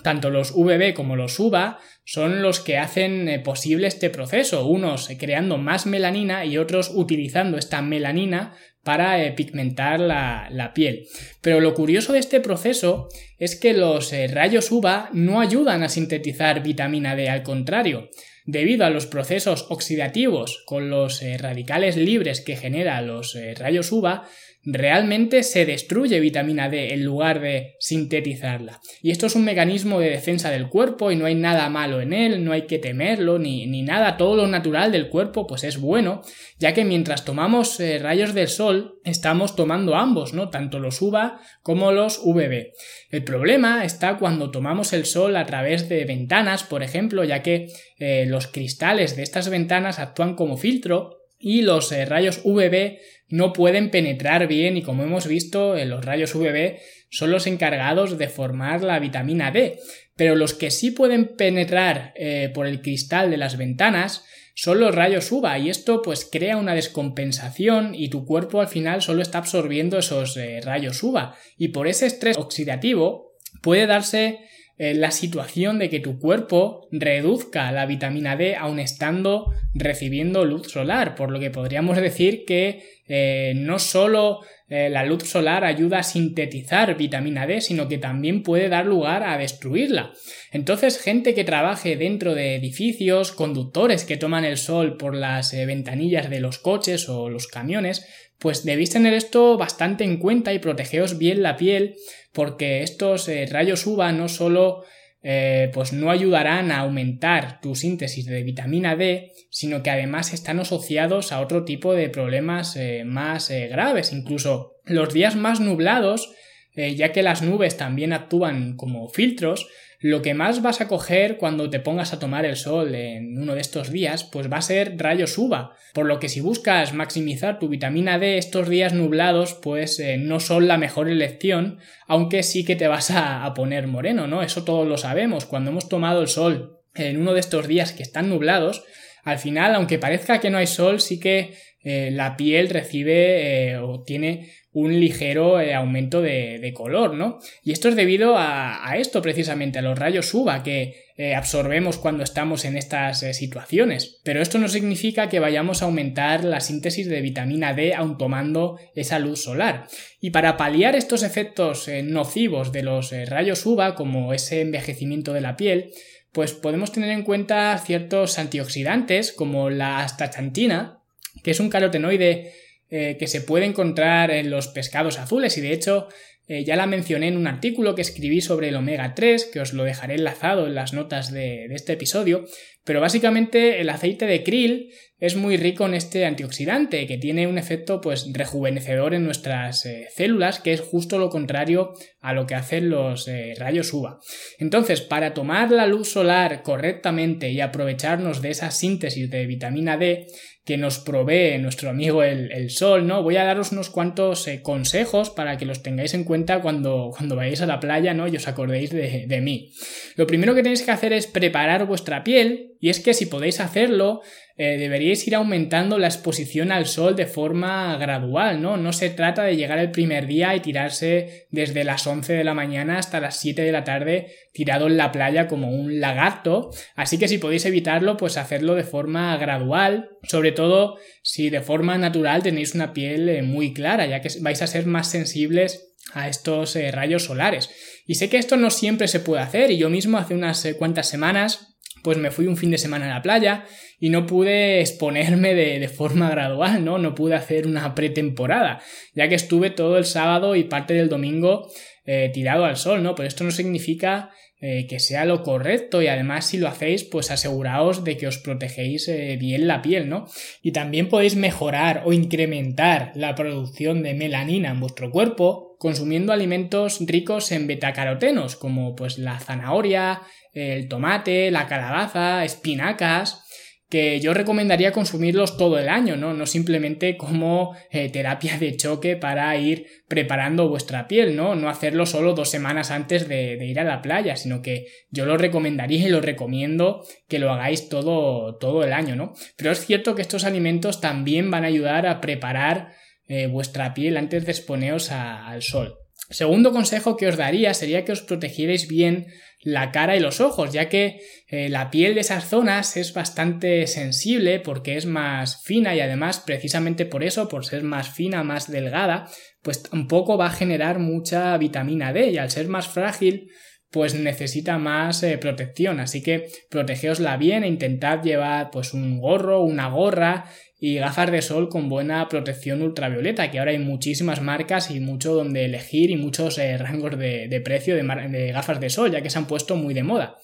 tanto 0.02 0.28
los 0.30 0.52
VB 0.52 0.92
como 0.92 1.14
los 1.14 1.38
UVA 1.38 1.78
son 2.11 2.43
los 2.43 2.59
que 2.59 2.76
hacen 2.76 3.29
eh, 3.29 3.38
posible 3.38 3.87
este 3.87 4.11
proceso, 4.11 4.67
unos 4.67 5.09
creando 5.17 5.59
más 5.59 5.87
melanina 5.87 6.45
y 6.45 6.59
otros 6.59 6.90
utilizando 6.93 7.57
esta 7.57 7.83
melanina 7.83 8.57
para 8.83 9.23
eh, 9.23 9.31
pigmentar 9.31 10.00
la, 10.00 10.73
piel. 10.75 11.07
Pero 11.40 11.61
lo 11.61 11.73
curioso 11.73 12.12
de 12.12 12.19
este 12.19 12.40
proceso 12.40 13.07
es 13.38 13.55
que 13.55 13.75
los 13.75 14.12
eh, 14.12 14.26
rayos 14.26 14.73
UVA 14.73 15.11
no 15.12 15.40
ayudan 15.40 15.85
a 15.85 15.88
sintetizar 15.88 16.64
vitamina 16.64 17.14
D, 17.14 17.29
al 17.29 17.45
contrario, 17.45 18.11
debido 18.45 18.85
a 18.85 18.90
los 18.90 19.07
procesos 19.07 19.67
oxidativos 19.69 20.64
con 20.67 20.90
los 20.90 21.23
radicales 21.38 21.97
libres 21.97 22.40
que 22.40 22.57
genera 22.57 23.00
los 23.02 23.38
rayos 23.57 23.93
UVA, 23.93 24.29
realmente 24.62 25.43
se 25.43 25.64
destruye 25.64 26.21
vitamina 26.21 26.69
D 26.69 26.93
en 26.93 27.05
lugar 27.05 27.40
de 27.40 27.76
sintetizarla. 27.81 28.81
Y 29.02 29.11
esto 29.11 29.26
es 29.26 29.35
un 29.35 29.45
mecanismo 29.45 30.00
de 30.00 30.11
defensa 30.11 30.50
del 30.50 30.69
cuerpo 30.69 31.11
y 31.11 31.17
no 31.17 31.26
hay 31.26 31.35
nada 31.35 31.69
malo 31.71 32.00
en 32.00 32.12
él, 32.12 32.45
no 32.45 32.52
hay 32.52 32.62
que 32.62 32.79
temerlo 32.79 33.38
ni, 33.38 33.67
ni 33.67 33.83
nada, 33.83 34.17
todo 34.17 34.37
lo 34.37 34.47
natural 34.47 34.93
del 34.93 35.09
cuerpo 35.09 35.47
pues 35.47 35.64
es 35.64 35.79
bueno, 35.79 36.23
ya 36.59 36.75
que 36.75 36.85
mientras 36.85 37.25
tomamos 37.25 37.81
eh, 37.81 37.99
rayos 37.99 38.35
del 38.35 38.49
sol 38.49 38.99
estamos 39.05 39.57
tomando 39.57 39.95
ambos, 39.95 40.35
¿no? 40.35 40.50
Tanto 40.50 40.79
los 40.79 41.00
UVA 41.00 41.40
como 41.62 41.93
los 41.93 42.21
VB. 42.23 42.73
El 43.11 43.25
problema 43.25 43.85
está 43.85 44.19
cuando 44.19 44.50
tomamos 44.50 44.93
el 44.93 45.07
sol 45.07 45.37
a 45.37 45.47
través 45.47 45.88
de 45.88 46.05
ventanas, 46.05 46.64
por 46.64 46.83
ejemplo, 46.83 47.25
ya 47.25 47.43
que 47.43 47.69
eh, 47.99 48.26
los 48.26 48.47
cristales 48.47 49.17
de 49.17 49.23
estas 49.23 49.49
ventanas 49.49 49.99
actúan 49.99 50.35
como 50.35 50.59
filtro 50.59 51.20
y 51.40 51.62
los 51.62 51.90
eh, 51.90 52.04
rayos 52.04 52.42
UVB 52.44 52.99
no 53.28 53.52
pueden 53.52 53.90
penetrar 53.90 54.47
bien 54.47 54.76
y 54.76 54.82
como 54.82 55.02
hemos 55.02 55.26
visto 55.26 55.76
eh, 55.76 55.87
los 55.87 56.04
rayos 56.04 56.35
UVB 56.35 56.78
son 57.09 57.30
los 57.32 57.47
encargados 57.47 58.18
de 58.18 58.28
formar 58.28 58.82
la 58.82 58.99
vitamina 59.00 59.50
D. 59.50 59.80
Pero 60.14 60.37
los 60.37 60.52
que 60.52 60.70
sí 60.70 60.90
pueden 60.90 61.35
penetrar 61.37 62.12
eh, 62.14 62.50
por 62.54 62.66
el 62.66 62.82
cristal 62.82 63.30
de 63.30 63.38
las 63.38 63.56
ventanas 63.56 64.25
son 64.54 64.78
los 64.78 64.94
rayos 64.94 65.32
UVA 65.32 65.59
y 65.59 65.70
esto 65.70 66.02
pues 66.02 66.28
crea 66.30 66.59
una 66.59 66.75
descompensación 66.75 67.94
y 67.94 68.11
tu 68.11 68.26
cuerpo 68.26 68.61
al 68.61 68.68
final 68.68 69.00
solo 69.00 69.23
está 69.23 69.38
absorbiendo 69.38 69.99
esos 69.99 70.38
rayos 70.62 71.02
UVA 71.02 71.35
y 71.56 71.68
por 71.68 71.88
ese 71.88 72.06
estrés 72.06 72.37
oxidativo 72.37 73.32
puede 73.62 73.87
darse 73.87 74.40
eh, 74.82 74.94
la 74.94 75.10
situación 75.10 75.78
de 75.78 75.90
que 75.90 76.00
tu 76.00 76.18
cuerpo 76.18 76.88
reduzca 76.90 77.70
la 77.70 77.84
vitamina 77.84 78.34
D 78.34 78.56
aun 78.56 78.78
estando 78.78 79.52
recibiendo 79.75 80.46
luz 80.46 80.68
solar, 80.68 81.16
por 81.16 81.30
lo 81.30 81.38
que 81.38 81.50
podríamos 81.50 81.99
decir 81.99 82.46
que 82.46 82.82
eh, 83.06 83.52
no 83.56 83.78
solo 83.78 84.40
eh, 84.70 84.88
la 84.88 85.04
luz 85.04 85.25
solar 85.25 85.64
ayuda 85.64 85.99
a 85.99 86.02
sintetizar 86.02 86.96
vitamina 86.96 87.46
D, 87.46 87.60
sino 87.60 87.88
que 87.88 87.99
también 87.99 88.42
puede 88.42 88.70
dar 88.70 88.87
lugar 88.87 89.22
a 89.22 89.37
destruirla. 89.37 90.14
Entonces, 90.50 90.99
gente 90.99 91.34
que 91.34 91.44
trabaje 91.44 91.96
dentro 91.96 92.34
de 92.34 92.54
edificios, 92.54 93.32
conductores 93.32 94.06
que 94.06 94.16
toman 94.16 94.46
el 94.46 94.56
sol 94.56 94.96
por 94.96 95.14
las 95.14 95.52
ventanillas 95.52 96.30
de 96.30 96.40
los 96.40 96.58
coches 96.58 97.06
o 97.10 97.28
los 97.28 97.49
camiones, 97.49 98.06
pues 98.40 98.64
debéis 98.64 98.90
tener 98.90 99.14
esto 99.14 99.56
bastante 99.59 100.02
en 100.02 100.16
cuenta 100.16 100.52
y 100.52 100.59
protegeos 100.59 101.18
bien 101.18 101.42
la 101.42 101.56
piel 101.56 101.94
porque 102.32 102.82
estos 102.82 103.28
eh, 103.28 103.47
rayos 103.47 103.87
UVA 103.87 104.12
no 104.12 104.28
solo 104.28 104.85
eh, 105.23 105.70
pues 105.75 105.92
no 105.92 106.11
ayudarán 106.11 106.73
a 106.73 106.80
aumentar 106.80 107.61
tu 107.61 107.75
síntesis 107.75 108.25
de 108.25 108.42
vitamina 108.42 108.97
D, 108.97 109.32
sino 109.50 109.82
que 109.82 109.90
además 109.90 110.32
están 110.32 110.59
asociados 110.59 111.32
a 111.32 111.40
otro 111.40 111.64
tipo 111.64 111.92
de 111.92 112.09
problemas 112.09 112.76
eh, 112.76 113.04
más 113.04 113.50
graves. 113.50 114.12
Incluso 114.12 114.76
los 114.85 115.12
días 115.12 115.37
más 115.37 115.61
nublados, 115.61 116.32
ya 116.75 117.12
que 117.12 117.23
las 117.23 117.42
nubes 117.42 117.76
también 117.76 118.14
actúan 118.14 118.76
como 118.76 119.11
filtros, 119.11 119.68
lo 120.00 120.23
que 120.23 120.33
más 120.33 120.62
vas 120.62 120.80
a 120.80 120.88
coger 120.88 121.37
cuando 121.37 121.69
te 121.69 121.78
pongas 121.78 122.14
a 122.14 122.19
tomar 122.19 122.47
el 122.47 122.57
sol 122.57 122.95
en 122.95 123.37
uno 123.38 123.54
de 123.54 123.61
estos 123.61 123.90
días, 123.90 124.25
pues 124.25 124.50
va 124.50 124.57
a 124.57 124.62
ser 124.62 124.97
rayos 124.97 125.37
UVA. 125.37 125.75
Por 125.92 126.07
lo 126.07 126.19
que 126.19 126.30
si 126.30 126.40
buscas 126.40 126.95
maximizar 126.95 127.59
tu 127.59 127.69
vitamina 127.69 128.19
D 128.19 128.38
estos 128.38 128.71
días 128.71 128.95
nublados, 128.95 129.52
pues 129.52 130.00
eh, 130.00 130.16
no 130.16 130.40
son 130.40 130.69
la 130.69 130.78
mejor 130.78 131.11
elección, 131.11 131.80
aunque 132.07 132.42
sí 132.42 132.64
que 132.64 132.76
te 132.76 132.88
vas 132.88 133.11
a, 133.11 133.52
poner 133.54 133.88
moreno, 133.88 134.26
¿no? 134.26 134.42
Eso 134.42 134.64
todos 134.64 134.88
lo 134.88 134.97
sabemos. 134.97 135.45
Cuando 135.45 135.71
hemos 135.71 135.88
tomado 135.88 136.23
el 136.23 136.28
sol 136.28 136.78
en 136.95 137.21
uno 137.21 137.35
de 137.35 137.40
estos 137.40 137.69
días 137.69 137.92
que 137.92 138.02
están 138.02 138.30
nublados, 138.30 138.83
al 139.23 139.38
final, 139.38 139.75
aunque 139.75 139.99
parezca 139.99 140.40
que 140.40 140.49
no 140.49 140.57
hay 140.57 140.66
sol, 140.66 141.00
sí 141.00 141.21
que 141.21 141.54
eh, 141.82 142.10
la 142.12 142.37
piel 142.37 142.68
recibe 142.68 143.70
eh, 143.70 143.78
o 143.78 144.02
tiene 144.02 144.52
un 144.72 145.00
ligero 145.00 145.60
eh, 145.60 145.75
aumento 145.75 146.20
de, 146.20 146.72
color, 146.75 147.14
¿no? 147.14 147.38
Y 147.64 147.72
esto 147.72 147.88
es 147.88 147.96
debido 147.96 148.34
a, 148.37 148.94
esto 148.96 149.22
precisamente, 149.22 149.78
a 149.78 149.82
los 149.82 149.99
rayos 149.99 150.32
UVA 150.32 150.62
que 150.62 151.10
absorbemos 151.37 151.99
cuando 151.99 152.22
estamos 152.22 152.64
en 152.64 152.78
estas 152.78 153.20
situaciones. 153.37 154.20
Pero 154.25 154.40
esto 154.40 154.58
no 154.58 154.68
significa 154.68 155.28
que 155.28 155.40
vayamos 155.40 155.82
a 155.82 155.84
aumentar 155.84 156.44
la 156.44 156.60
síntesis 156.60 157.08
de 157.08 157.20
vitamina 157.20 157.75
D 157.75 157.94
aun 157.94 158.16
tomando 158.16 158.78
esa 158.94 159.18
luz 159.18 159.42
solar. 159.42 159.87
Y 160.20 160.30
para 160.30 160.56
paliar 160.56 160.96
estos 160.96 161.22
efectos 161.22 161.90
nocivos 162.04 162.72
de 162.72 162.84
los 162.84 163.12
rayos 163.28 163.66
UVA, 163.66 163.96
como 163.96 164.32
ese 164.32 164.62
envejecimiento 164.62 165.34
de 165.34 165.42
la 165.42 165.56
piel, 165.56 165.90
pues 166.32 166.52
podemos 166.52 166.92
tener 166.92 167.10
en 167.10 167.25
cuenta 167.25 167.76
ciertos 167.78 168.38
antioxidantes 168.38 169.32
como 169.32 169.68
la 169.68 170.00
astaxantina, 170.00 171.00
que 171.42 171.50
es 171.50 171.60
un 171.60 171.70
carotenoide 171.70 172.52
eh, 172.90 173.16
que 173.18 173.26
se 173.26 173.40
puede 173.40 173.66
encontrar 173.66 174.30
en 174.30 174.50
los 174.50 174.68
pescados 174.68 175.18
azules 175.18 175.56
y 175.56 175.60
de 175.60 175.72
hecho 175.72 176.08
eh, 176.52 176.64
ya 176.64 176.75
la 176.75 176.87
mencioné 176.87 177.28
en 177.28 177.37
un 177.37 177.46
artículo 177.46 177.94
que 177.94 178.02
escribí 178.02 178.40
sobre 178.40 178.70
el 178.70 178.75
omega 178.75 179.14
3, 179.14 179.44
que 179.44 179.60
os 179.60 179.72
lo 179.72 179.84
dejaré 179.84 180.16
enlazado 180.16 180.66
en 180.66 180.75
las 180.75 180.92
notas 180.92 181.32
de, 181.32 181.66
este 181.66 181.92
episodio, 181.92 182.44
pero 182.84 183.00
básicamente 183.00 183.80
el 183.80 183.90
aceite 183.90 184.26
de 184.26 184.42
krill 184.42 184.90
es 185.18 185.37
muy 185.37 185.56
rico 185.58 185.84
en 185.84 185.94
este 185.94 186.25
antioxidante, 186.25 187.06
que 187.06 187.18
tiene 187.18 187.46
un 187.46 187.58
efecto 187.58 188.00
pues 188.00 188.30
rejuvenecedor 188.32 189.14
en 189.14 189.25
nuestras 189.25 189.84
eh, 189.84 190.08
células, 190.14 190.60
que 190.60 190.72
es 190.72 190.80
justo 190.80 191.18
lo 191.18 191.28
contrario 191.28 191.92
a 192.20 192.32
lo 192.32 192.46
que 192.46 192.54
hacen 192.54 192.88
los 192.88 193.30
rayos 193.58 193.92
UVA. 193.92 194.18
Entonces, 194.58 195.02
para 195.02 195.34
tomar 195.34 195.70
la 195.70 195.87
luz 195.87 196.08
solar 196.08 196.62
correctamente 196.62 197.50
y 197.50 197.60
aprovecharnos 197.60 198.40
de 198.40 198.50
esa 198.50 198.70
síntesis 198.70 199.30
de 199.30 199.46
vitamina 199.46 199.99
D, 199.99 200.26
que 200.64 200.76
nos 200.76 200.99
provee 200.99 201.58
nuestro 201.58 201.90
amigo 201.90 202.22
el, 202.22 202.70
sol, 202.70 203.06
¿no? 203.06 203.22
Voy 203.22 203.37
a 203.37 203.44
daros 203.44 203.72
unos 203.72 203.90
cuantos 203.90 204.46
eh, 204.46 204.62
consejos 204.62 205.30
para 205.30 205.56
que 205.56 205.64
los 205.64 205.82
tengáis 205.82 206.14
en 206.14 206.25
cuenta 206.25 206.60
cuando, 206.60 207.10
cuando 207.16 207.34
vayáis 207.34 207.62
a 207.62 207.66
la 207.66 207.80
playa, 207.80 208.14
¿no? 208.14 208.28
Y 208.28 208.37
os 208.37 208.46
acordéis 208.46 208.90
de, 208.90 209.25
de 209.26 209.40
mí. 209.40 209.72
Lo 210.16 210.26
primero 210.26 210.54
que 210.54 210.62
tenéis 210.62 210.82
que 210.82 210.90
hacer 210.90 211.12
es 211.12 211.26
preparar 211.26 211.87
vuestra 211.87 212.22
piel, 212.22 212.70
y 212.80 212.88
es 212.88 213.00
que 213.00 213.14
si 213.14 213.26
podéis 213.26 213.60
hacerlo, 213.60 214.22
eh, 214.56 214.76
deberíais 214.78 215.26
ir 215.26 215.34
aumentando 215.34 215.99
la 215.99 216.06
exposición 216.06 216.72
al 216.72 216.87
sol 216.87 217.14
de 217.16 217.26
forma 217.26 217.96
gradual, 217.96 218.60
¿no? 218.60 218.76
No 218.76 218.92
se 218.92 219.10
trata 219.10 219.42
de 219.44 219.56
llegar 219.56 219.78
el 219.78 219.90
primer 219.90 220.26
día 220.26 220.54
y 220.54 220.60
tirarse 220.60 221.46
desde 221.50 221.84
las 221.84 222.06
11 222.06 222.32
de 222.34 222.44
la 222.44 222.52
mañana 222.54 222.99
hasta 222.99 223.20
las 223.20 223.38
7 223.38 223.62
de 223.62 223.72
la 223.72 223.84
tarde 223.84 224.34
tirado 224.52 224.87
en 224.87 224.96
la 224.96 225.12
playa 225.12 225.46
como 225.46 225.70
un 225.70 226.00
lagarto, 226.00 226.70
así 226.94 227.18
que 227.18 227.28
si 227.28 227.38
podéis 227.38 227.64
evitarlo, 227.64 228.16
pues 228.16 228.37
hacerlo 228.37 228.75
de 228.75 228.84
forma 228.84 229.37
gradual, 229.37 230.10
sobre 230.25 230.52
todo 230.52 230.99
si 231.22 231.49
de 231.49 231.60
forma 231.60 231.96
natural 231.96 232.42
tenéis 232.42 232.75
una 232.75 232.92
piel 232.92 233.28
eh, 233.28 233.42
muy 233.42 233.72
clara, 233.72 234.06
ya 234.06 234.20
que 234.20 234.28
vais 234.40 234.60
a 234.60 234.66
ser 234.66 234.87
más 234.87 235.10
sensibles 235.10 235.94
a 236.12 236.28
estos 236.28 236.76
eh, 236.76 236.90
rayos 236.90 237.25
solares. 237.25 237.70
Y 238.06 238.16
sé 238.16 238.28
que 238.28 238.38
esto 238.38 238.56
no 238.56 238.70
siempre 238.70 239.06
se 239.06 239.20
puede 239.20 239.42
hacer, 239.42 239.70
y 239.70 239.78
yo 239.78 239.88
mismo 239.88 240.18
hace 240.18 240.34
unas 240.34 240.66
cuantas 240.78 241.08
semanas 241.08 241.70
pues 242.02 242.19
me 242.19 242.30
fui 242.30 242.47
un 242.47 242.57
fin 242.57 242.71
de 242.71 242.78
semana 242.78 243.07
a 243.07 243.14
la 243.14 243.23
playa 243.23 243.64
y 243.99 244.09
no 244.09 244.26
pude 244.26 244.80
exponerme 244.80 245.54
de, 245.54 245.88
forma 245.88 246.30
gradual, 246.30 246.85
¿no? 246.85 246.99
No 246.99 247.14
pude 247.14 247.35
hacer 247.35 247.66
una 247.66 247.95
pretemporada, 247.95 248.80
ya 249.14 249.28
que 249.28 249.35
estuve 249.35 249.71
todo 249.71 249.99
el 249.99 250.04
sábado 250.04 250.57
y 250.57 250.64
parte 250.64 250.95
del 250.95 251.09
domingo 251.09 251.69
eh, 252.07 252.30
tirado 252.33 252.64
al 252.64 252.76
sol, 252.76 253.02
¿no? 253.02 253.14
Pero 253.14 253.28
esto 253.28 253.45
no 253.45 253.50
significa 253.50 254.30
eh, 254.62 254.87
que 254.87 255.00
sea 255.00 255.25
lo 255.25 255.42
correcto 255.42 256.02
y 256.02 256.09
además 256.09 256.47
si 256.47 256.59
lo 256.59 256.69
hacéis 256.69 257.04
pues 257.04 257.30
aseguraos 257.30 258.04
de 258.04 258.19
que 258.19 258.26
os 258.26 258.37
protegéis 258.37 259.09
eh, 259.09 259.38
bien 259.40 259.66
la 259.66 259.80
piel, 259.80 260.09
¿no? 260.09 260.26
Y 260.62 260.73
también 260.73 261.09
podéis 261.09 261.37
mejorar 261.37 262.02
o 262.04 262.12
incrementar 262.12 263.12
la 263.14 263.35
producción 263.35 264.02
de 264.02 264.12
melanina 264.14 264.71
en 264.71 264.80
vuestro 264.80 265.11
cuerpo 265.11 265.70
consumiendo 265.80 266.34
alimentos 266.34 266.99
ricos 267.06 267.52
en 267.52 267.66
betacarotenos 267.66 268.54
como 268.54 268.94
pues 268.94 269.16
la 269.16 269.40
zanahoria, 269.40 270.20
el 270.52 270.88
tomate, 270.88 271.50
la 271.50 271.66
calabaza, 271.66 272.44
espinacas, 272.44 273.46
que 273.88 274.20
yo 274.20 274.34
recomendaría 274.34 274.92
consumirlos 274.92 275.56
todo 275.56 275.78
el 275.78 275.88
año, 275.88 276.16
¿no? 276.16 276.34
No 276.34 276.44
simplemente 276.44 277.16
como 277.16 277.75
eh, 277.90 278.10
terapia 278.10 278.58
de 278.58 278.76
choque 278.76 279.16
para 279.16 279.56
ir 279.56 279.87
preparando 280.06 280.68
vuestra 280.68 281.08
piel, 281.08 281.34
¿no? 281.34 281.54
No 281.54 281.70
hacerlo 281.70 282.04
solo 282.04 282.34
dos 282.34 282.50
semanas 282.50 282.90
antes 282.90 283.26
de, 283.26 283.56
ir 283.64 283.80
a 283.80 283.84
la 283.84 284.02
playa, 284.02 284.37
sino 284.37 284.60
que 284.60 284.84
yo 285.10 285.25
lo 285.25 285.38
recomendaría 285.38 286.06
y 286.06 286.10
lo 286.10 286.20
recomiendo 286.20 287.06
que 287.26 287.38
lo 287.38 287.50
hagáis 287.50 287.88
todo, 287.88 288.58
todo 288.58 288.84
el 288.84 288.92
año, 288.92 289.16
¿no? 289.16 289.32
Pero 289.56 289.72
es 289.72 289.87
cierto 289.87 290.14
que 290.14 290.20
estos 290.20 290.44
alimentos 290.44 291.00
también 291.00 291.50
van 291.50 291.64
a 291.64 291.68
ayudar 291.68 292.06
a 292.06 292.20
preparar 292.20 292.92
eh, 293.30 293.46
vuestra 293.46 293.94
piel 293.94 294.16
antes 294.16 294.44
de 294.44 294.50
exponeros 294.50 295.12
al 295.12 295.62
sol. 295.62 295.94
Segundo 296.30 296.72
consejo 296.72 297.16
que 297.16 297.28
os 297.28 297.37
daría 297.37 297.75
sería 297.75 298.04
que 298.04 298.10
os 298.10 298.22
protegierais 298.22 298.88
bien 298.88 299.28
la 299.62 299.92
cara 299.92 300.16
y 300.16 300.20
los 300.20 300.40
ojos, 300.40 300.72
ya 300.72 300.88
que 300.88 301.20
eh, 301.46 301.68
la 301.68 301.92
piel 301.92 302.16
de 302.16 302.22
esas 302.22 302.49
zonas 302.49 302.96
es 302.96 303.14
bastante 303.14 303.87
sensible 303.87 304.58
porque 304.58 304.96
es 304.96 305.06
más 305.06 305.62
fina 305.62 305.94
y 305.94 306.00
además 306.00 306.40
precisamente 306.40 307.06
por 307.06 307.22
eso, 307.22 307.46
por 307.46 307.64
ser 307.64 307.84
más 307.84 308.10
fina, 308.10 308.42
más 308.42 308.68
delgada, 308.68 309.30
pues 309.62 309.84
tampoco 309.84 310.37
va 310.37 310.46
a 310.46 310.52
generar 310.52 310.99
mucha 310.99 311.56
vitamina 311.56 312.12
D 312.12 312.30
y 312.32 312.38
al 312.38 312.50
ser 312.50 312.66
más 312.66 312.88
frágil 312.88 313.49
pues 313.90 314.14
necesita 314.14 314.78
más 314.78 315.23
eh, 315.23 315.37
protección, 315.38 316.00
así 316.00 316.23
que 316.23 316.49
protegeosla 316.68 317.37
bien 317.37 317.64
e 317.64 317.68
intentad 317.68 318.23
llevar 318.23 318.70
pues 318.70 318.94
un 318.94 319.18
gorro, 319.18 319.62
una 319.62 319.88
gorra 319.88 320.47
y 320.78 320.97
gafas 320.97 321.30
de 321.30 321.42
sol 321.42 321.68
con 321.68 321.88
buena 321.88 322.28
protección 322.28 322.82
ultravioleta, 322.82 323.50
que 323.50 323.59
ahora 323.59 323.73
hay 323.73 323.78
muchísimas 323.78 324.40
marcas 324.40 324.90
y 324.90 325.00
mucho 325.00 325.35
donde 325.35 325.66
elegir 325.66 326.11
y 326.11 326.16
muchos 326.16 326.56
eh, 326.59 326.78
rangos 326.78 327.18
de, 327.18 327.62
precio 327.64 327.97
de, 327.97 328.52
gafas 328.52 328.80
de 328.80 328.90
sol, 328.90 329.11
ya 329.11 329.20
que 329.20 329.28
se 329.28 329.38
han 329.38 329.47
puesto 329.47 329.76
muy 329.76 329.92
de 329.92 330.04
moda. 330.04 330.38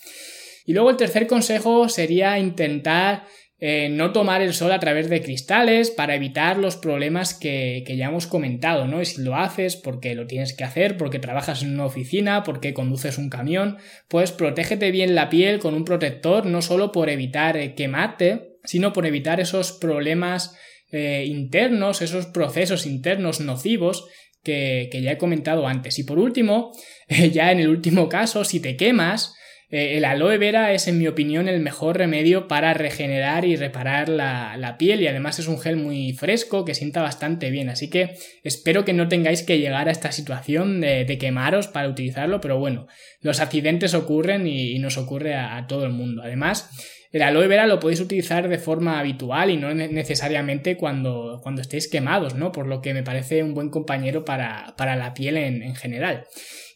Y 0.67 0.75
luego 0.75 0.91
el 0.91 0.97
tercer 0.97 1.27
consejo 1.29 1.89
sería 1.89 2.39
intentar 2.39 3.25
eh, 3.59 3.89
no 3.89 4.13
tomar 4.13 4.43
el 4.43 4.53
sol 4.53 4.73
a 4.73 4.81
través 4.81 5.09
de 5.09 5.23
cristales 5.23 5.91
para 5.91 6.15
evitar 6.15 6.59
los 6.59 6.77
problemas 6.77 7.33
que, 7.33 7.85
que, 7.87 7.97
ya 7.97 8.09
hemos 8.09 8.27
comentado, 8.27 8.87
¿no? 8.87 9.01
Y 9.01 9.07
si 9.07 9.23
lo 9.23 9.37
haces 9.37 9.77
porque 9.77 10.15
lo 10.15 10.27
tienes 10.27 10.55
que 10.55 10.65
hacer, 10.65 10.97
porque 10.97 11.19
trabajas 11.19 11.63
en 11.63 11.73
una 11.73 11.87
oficina, 11.87 12.43
porque 12.43 12.75
conduces 12.75 13.17
un 13.17 13.31
camión, 13.31 13.79
pues 14.09 14.33
protégete 14.33 14.91
bien 14.91 15.15
la 15.15 15.31
piel 15.31 15.59
con 15.59 15.75
un 15.75 15.85
protector, 15.85 16.45
no 16.45 16.61
solo 16.61 16.93
por 16.93 17.09
evitar 17.09 17.57
eh, 17.57 17.75
quemarte, 17.75 18.59
sino 18.65 18.93
por 18.93 19.07
evitar 19.07 19.41
esos 19.41 19.73
problemas 19.73 20.57
eh, 20.93 21.25
internos, 21.27 22.03
esos 22.03 22.27
procesos 22.27 22.87
internos 22.87 23.41
nocivos 23.41 24.07
que, 24.43 24.89
ya 25.03 25.13
he 25.13 25.19
comentado 25.19 25.67
antes. 25.67 25.99
Y 25.99 26.05
por 26.05 26.19
último, 26.19 26.73
ya 27.33 27.53
en 27.53 27.61
el 27.61 27.69
último 27.69 28.09
caso, 28.09 28.45
si 28.45 28.61
te 28.61 28.77
quemas, 28.77 29.35
eh, 29.69 29.97
el 29.97 30.05
aloe 30.05 30.39
vera 30.39 30.73
es, 30.73 30.87
en 30.87 30.99
mi 30.99 31.09
opinión, 31.09 31.49
el 31.49 31.61
mejor 31.61 31.99
remedio 31.99 32.47
para 32.47 32.73
regenerar 32.73 33.45
y 33.45 33.57
reparar 33.57 34.09
la, 34.09 34.77
piel 34.79 35.01
y 35.01 35.09
además 35.09 35.39
es 35.39 35.49
un 35.49 35.59
gel 35.59 35.77
muy 35.77 36.13
fresco 36.13 36.65
que 36.65 36.75
sienta 36.75 37.03
bastante 37.03 37.51
bien. 37.51 37.69
Así 37.69 37.91
que 37.91 38.17
espero 38.45 38.85
que 38.85 38.93
no 38.93 39.09
tengáis 39.09 39.43
que 39.43 39.59
llegar 39.59 39.89
a 39.89 39.93
esta 39.93 40.13
situación 40.13 40.81
de, 40.81 41.19
quemaros 41.19 41.67
para 41.67 41.89
utilizarlo, 41.89 42.41
pero 42.41 42.59
bueno, 42.59 42.87
los 43.21 43.41
accidentes 43.41 43.95
ocurren 43.95 44.47
y, 44.47 44.79
nos 44.79 44.99
ocurre 44.99 45.35
a 45.35 45.67
todo 45.67 45.85
el 45.85 45.93
mundo. 45.93 46.23
Además, 46.23 46.71
el 47.13 47.23
aloe 47.23 47.47
vera 47.47 47.67
lo 47.67 47.81
podéis 47.81 48.01
utilizar 48.01 48.49
de 48.49 48.59
forma 48.59 48.99
habitual 48.99 49.51
y 49.51 49.57
no 49.57 49.73
necesariamente 49.75 50.77
cuando, 50.77 51.41
cuando 51.43 51.63
estéis 51.63 51.89
quemados, 51.89 52.35
¿no? 52.35 52.53
Por 52.53 52.67
lo 52.67 52.83
que 52.83 52.95
me 52.95 53.03
parece 53.03 53.43
un 53.43 53.55
buen 53.55 53.71
compañero 53.71 54.25
para, 54.25 54.75
la 54.79 55.15
piel 55.15 55.37
en, 55.37 55.63
en 55.63 55.75
general. 55.75 56.25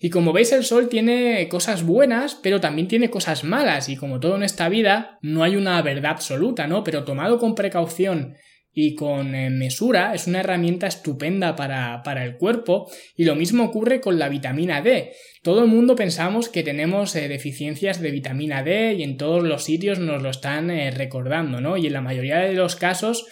Y 0.01 0.11
como 0.11 0.33
veis, 0.33 0.53
el 0.53 0.65
sol 0.65 0.89
tiene 0.89 1.47
cosas 1.49 1.85
buenas, 1.85 2.35
pero 2.35 2.61
también 2.61 2.89
tiene 2.89 3.11
cosas 3.11 3.45
malas, 3.45 3.89
y 3.89 3.97
como 3.97 4.19
todo 4.19 4.37
en 4.37 4.43
esta 4.43 4.69
vida, 4.69 5.19
no 5.21 5.43
hay 5.43 5.57
una 5.57 5.81
verdad 5.83 6.13
absoluta, 6.13 6.67
¿no? 6.67 6.85
Pero 6.85 7.05
tomado 7.05 7.39
con 7.39 7.55
precaución 7.55 8.37
y 8.83 8.95
con 8.95 9.35
eh, 9.35 9.51
mesura 9.51 10.15
es 10.15 10.27
una 10.27 10.41
herramienta 10.41 10.87
estupenda 10.87 11.55
para, 11.55 12.25
el 12.25 12.39
cuerpo 12.39 12.91
y 13.15 13.25
lo 13.25 13.35
mismo 13.35 13.65
ocurre 13.65 14.01
con 14.01 14.19
la 14.19 14.31
vitamina 14.31 14.81
D. 14.81 15.13
Todo 15.43 15.65
el 15.65 15.69
mundo 15.69 15.95
pensamos 15.95 16.49
que 16.49 16.63
tenemos 16.63 17.15
eh, 17.15 17.29
deficiencias 17.29 18.01
de 18.01 18.11
vitamina 18.11 18.63
D 18.63 18.95
y 18.95 19.03
en 19.03 19.19
todos 19.19 19.43
los 19.43 19.65
sitios 19.65 19.99
nos 19.99 20.23
lo 20.23 20.31
están 20.31 20.71
eh, 20.71 20.91
recordando, 20.91 21.61
¿no? 21.61 21.77
Y 21.77 21.89
en 21.89 21.93
la 21.93 22.01
mayoría 22.01 22.39
de 22.39 22.55
los 22.55 22.75
casos 22.75 23.27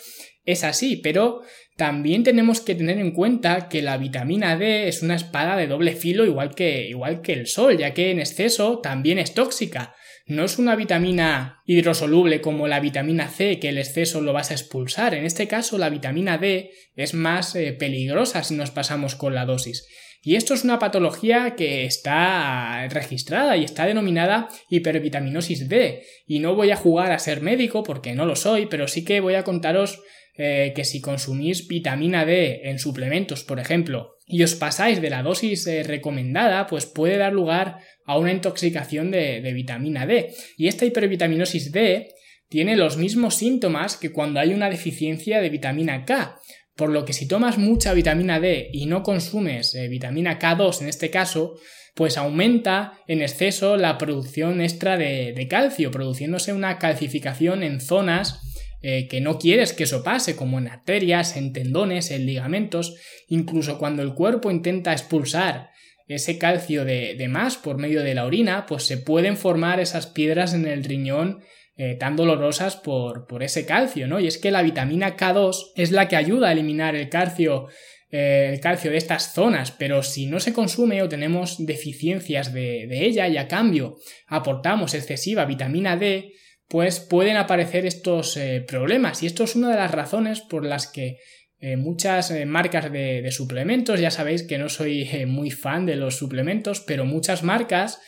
es 0.44 0.64
así, 0.64 0.96
pero 0.96 1.40
también 1.78 2.24
tenemos 2.24 2.60
que 2.60 2.74
tener 2.74 2.98
en 2.98 3.12
cuenta 3.12 3.68
que 3.68 3.82
la 3.82 3.98
vitamina 3.98 4.56
D 4.56 4.88
es 4.88 5.00
una 5.00 5.14
espada 5.14 5.56
de 5.56 5.68
doble 5.68 5.92
filo 5.92 6.26
igual 6.26 6.56
que, 6.56 6.88
igual 6.88 7.22
que 7.22 7.32
el 7.32 7.46
sol, 7.46 7.78
ya 7.78 7.94
que 7.94 8.10
en 8.10 8.18
exceso 8.18 8.80
también 8.80 9.20
es 9.20 9.32
tóxica. 9.32 9.94
No 10.26 10.44
es 10.44 10.58
una 10.58 10.74
vitamina 10.74 11.62
hidrosoluble 11.66 12.40
como 12.40 12.66
la 12.66 12.80
vitamina 12.80 13.28
C 13.28 13.60
que 13.60 13.68
el 13.68 13.78
exceso 13.78 14.20
lo 14.20 14.32
vas 14.32 14.50
a 14.50 14.54
expulsar. 14.54 15.14
En 15.14 15.24
este 15.24 15.46
caso 15.46 15.78
la 15.78 15.88
vitamina 15.88 16.36
D 16.36 16.72
es 16.96 17.14
más 17.14 17.54
eh, 17.54 17.72
peligrosa 17.74 18.42
si 18.42 18.56
nos 18.56 18.72
pasamos 18.72 19.14
con 19.14 19.36
la 19.36 19.44
dosis. 19.44 19.86
Y 20.20 20.34
esto 20.34 20.54
es 20.54 20.64
una 20.64 20.80
patología 20.80 21.54
que 21.54 21.84
está 21.84 22.88
registrada 22.88 23.56
y 23.56 23.62
está 23.62 23.86
denominada 23.86 24.48
hipervitaminosis 24.68 25.68
D. 25.68 26.02
Y 26.26 26.40
no 26.40 26.56
voy 26.56 26.72
a 26.72 26.76
jugar 26.76 27.12
a 27.12 27.20
ser 27.20 27.40
médico 27.40 27.84
porque 27.84 28.16
no 28.16 28.26
lo 28.26 28.34
soy, 28.34 28.66
pero 28.66 28.88
sí 28.88 29.04
que 29.04 29.20
voy 29.20 29.36
a 29.36 29.44
contaros 29.44 30.02
eh, 30.40 30.72
que 30.74 30.84
si 30.84 31.00
consumís 31.00 31.66
vitamina 31.66 32.24
D 32.24 32.60
en 32.62 32.78
suplementos, 32.78 33.42
por 33.42 33.58
ejemplo, 33.58 34.14
y 34.24 34.44
os 34.44 34.54
pasáis 34.54 35.02
de 35.02 35.10
la 35.10 35.24
dosis 35.24 35.66
eh, 35.66 35.82
recomendada, 35.82 36.68
pues 36.68 36.86
puede 36.86 37.16
dar 37.16 37.32
lugar 37.32 37.78
a 38.04 38.16
una 38.18 38.32
intoxicación 38.32 39.10
de, 39.10 39.40
vitamina 39.52 40.06
D. 40.06 40.32
Y 40.56 40.68
esta 40.68 40.84
hipervitaminosis 40.84 41.72
D 41.72 42.08
tiene 42.48 42.76
los 42.76 42.96
mismos 42.96 43.34
síntomas 43.34 43.96
que 43.96 44.12
cuando 44.12 44.38
hay 44.38 44.54
una 44.54 44.70
deficiencia 44.70 45.40
de 45.40 45.50
vitamina 45.50 46.04
K. 46.04 46.38
Por 46.76 46.90
lo 46.90 47.04
que 47.04 47.12
si 47.12 47.26
tomas 47.26 47.58
mucha 47.58 47.92
vitamina 47.92 48.38
D 48.38 48.70
y 48.72 48.86
no 48.86 49.02
consumes 49.02 49.74
eh, 49.74 49.88
vitamina 49.88 50.38
K2 50.38 50.82
en 50.82 50.88
este 50.88 51.10
caso, 51.10 51.56
pues 51.98 52.16
aumenta 52.16 52.92
en 53.08 53.22
exceso 53.22 53.76
la 53.76 53.98
producción 53.98 54.60
extra 54.60 54.96
de, 54.96 55.46
calcio, 55.50 55.90
produciéndose 55.90 56.52
una 56.52 56.78
calcificación 56.78 57.64
en 57.64 57.80
zonas 57.80 58.47
eh, 58.80 59.08
que 59.08 59.20
no 59.20 59.38
quieres 59.38 59.72
que 59.72 59.84
eso 59.84 60.04
pase, 60.04 60.36
como 60.36 60.58
en 60.58 60.68
arterias, 60.68 61.36
en 61.36 61.52
tendones, 61.52 62.10
en 62.10 62.26
ligamentos, 62.26 62.96
incluso 63.28 63.78
cuando 63.78 64.02
el 64.02 64.14
cuerpo 64.14 64.50
intenta 64.50 64.92
expulsar 64.92 65.70
ese 66.08 66.38
calcio 66.38 66.84
de, 66.84 67.26
más 67.28 67.56
por 67.56 67.76
medio 67.76 68.02
de 68.02 68.14
la 68.14 68.24
orina, 68.24 68.66
pues 68.66 68.84
se 68.84 68.96
pueden 68.96 69.36
formar 69.36 69.78
esas 69.78 70.06
piedras 70.06 70.54
en 70.54 70.66
el 70.66 70.84
riñón 70.84 71.42
eh, 71.76 71.96
tan 71.96 72.16
dolorosas 72.16 72.76
por, 72.76 73.26
por, 73.26 73.42
ese 73.42 73.66
calcio, 73.66 74.08
¿no? 74.08 74.18
Y 74.18 74.26
es 74.26 74.38
que 74.38 74.50
la 74.50 74.62
vitamina 74.62 75.16
K2 75.16 75.72
es 75.76 75.92
la 75.92 76.08
que 76.08 76.16
ayuda 76.16 76.48
a 76.48 76.52
eliminar 76.52 76.96
el 76.96 77.08
calcio, 77.08 77.68
eh, 78.10 78.50
el 78.52 78.60
calcio 78.60 78.90
de 78.90 78.96
estas 78.96 79.34
zonas, 79.34 79.70
pero 79.70 80.02
si 80.02 80.26
no 80.26 80.40
se 80.40 80.54
consume 80.54 81.02
o 81.02 81.10
tenemos 81.10 81.64
deficiencias 81.66 82.54
de, 82.54 82.88
ella 83.06 83.28
y 83.28 83.36
a 83.36 83.46
cambio 83.46 83.98
aportamos 84.26 84.94
excesiva 84.94 85.44
vitamina 85.44 85.96
D, 85.96 86.32
pues 86.68 87.00
pueden 87.00 87.36
aparecer 87.36 87.86
estos 87.86 88.36
eh, 88.36 88.64
problemas. 88.66 89.22
Y 89.22 89.26
esto 89.26 89.44
es 89.44 89.56
una 89.56 89.70
de 89.70 89.76
las 89.76 89.90
razones 89.90 90.42
por 90.42 90.64
las 90.64 90.86
que 90.86 91.18
eh, 91.60 91.76
muchas 91.76 92.30
eh, 92.30 92.44
marcas 92.44 92.92
de, 92.92 93.28
suplementos, 93.32 93.98
ya 93.98 94.10
sabéis 94.10 94.42
que 94.42 94.58
no 94.58 94.68
soy 94.68 95.08
muy 95.26 95.50
fan 95.50 95.86
de 95.86 95.96
los 95.96 96.16
suplementos, 96.16 96.80
pero 96.80 97.04
muchas 97.04 97.42
marcas, 97.42 98.00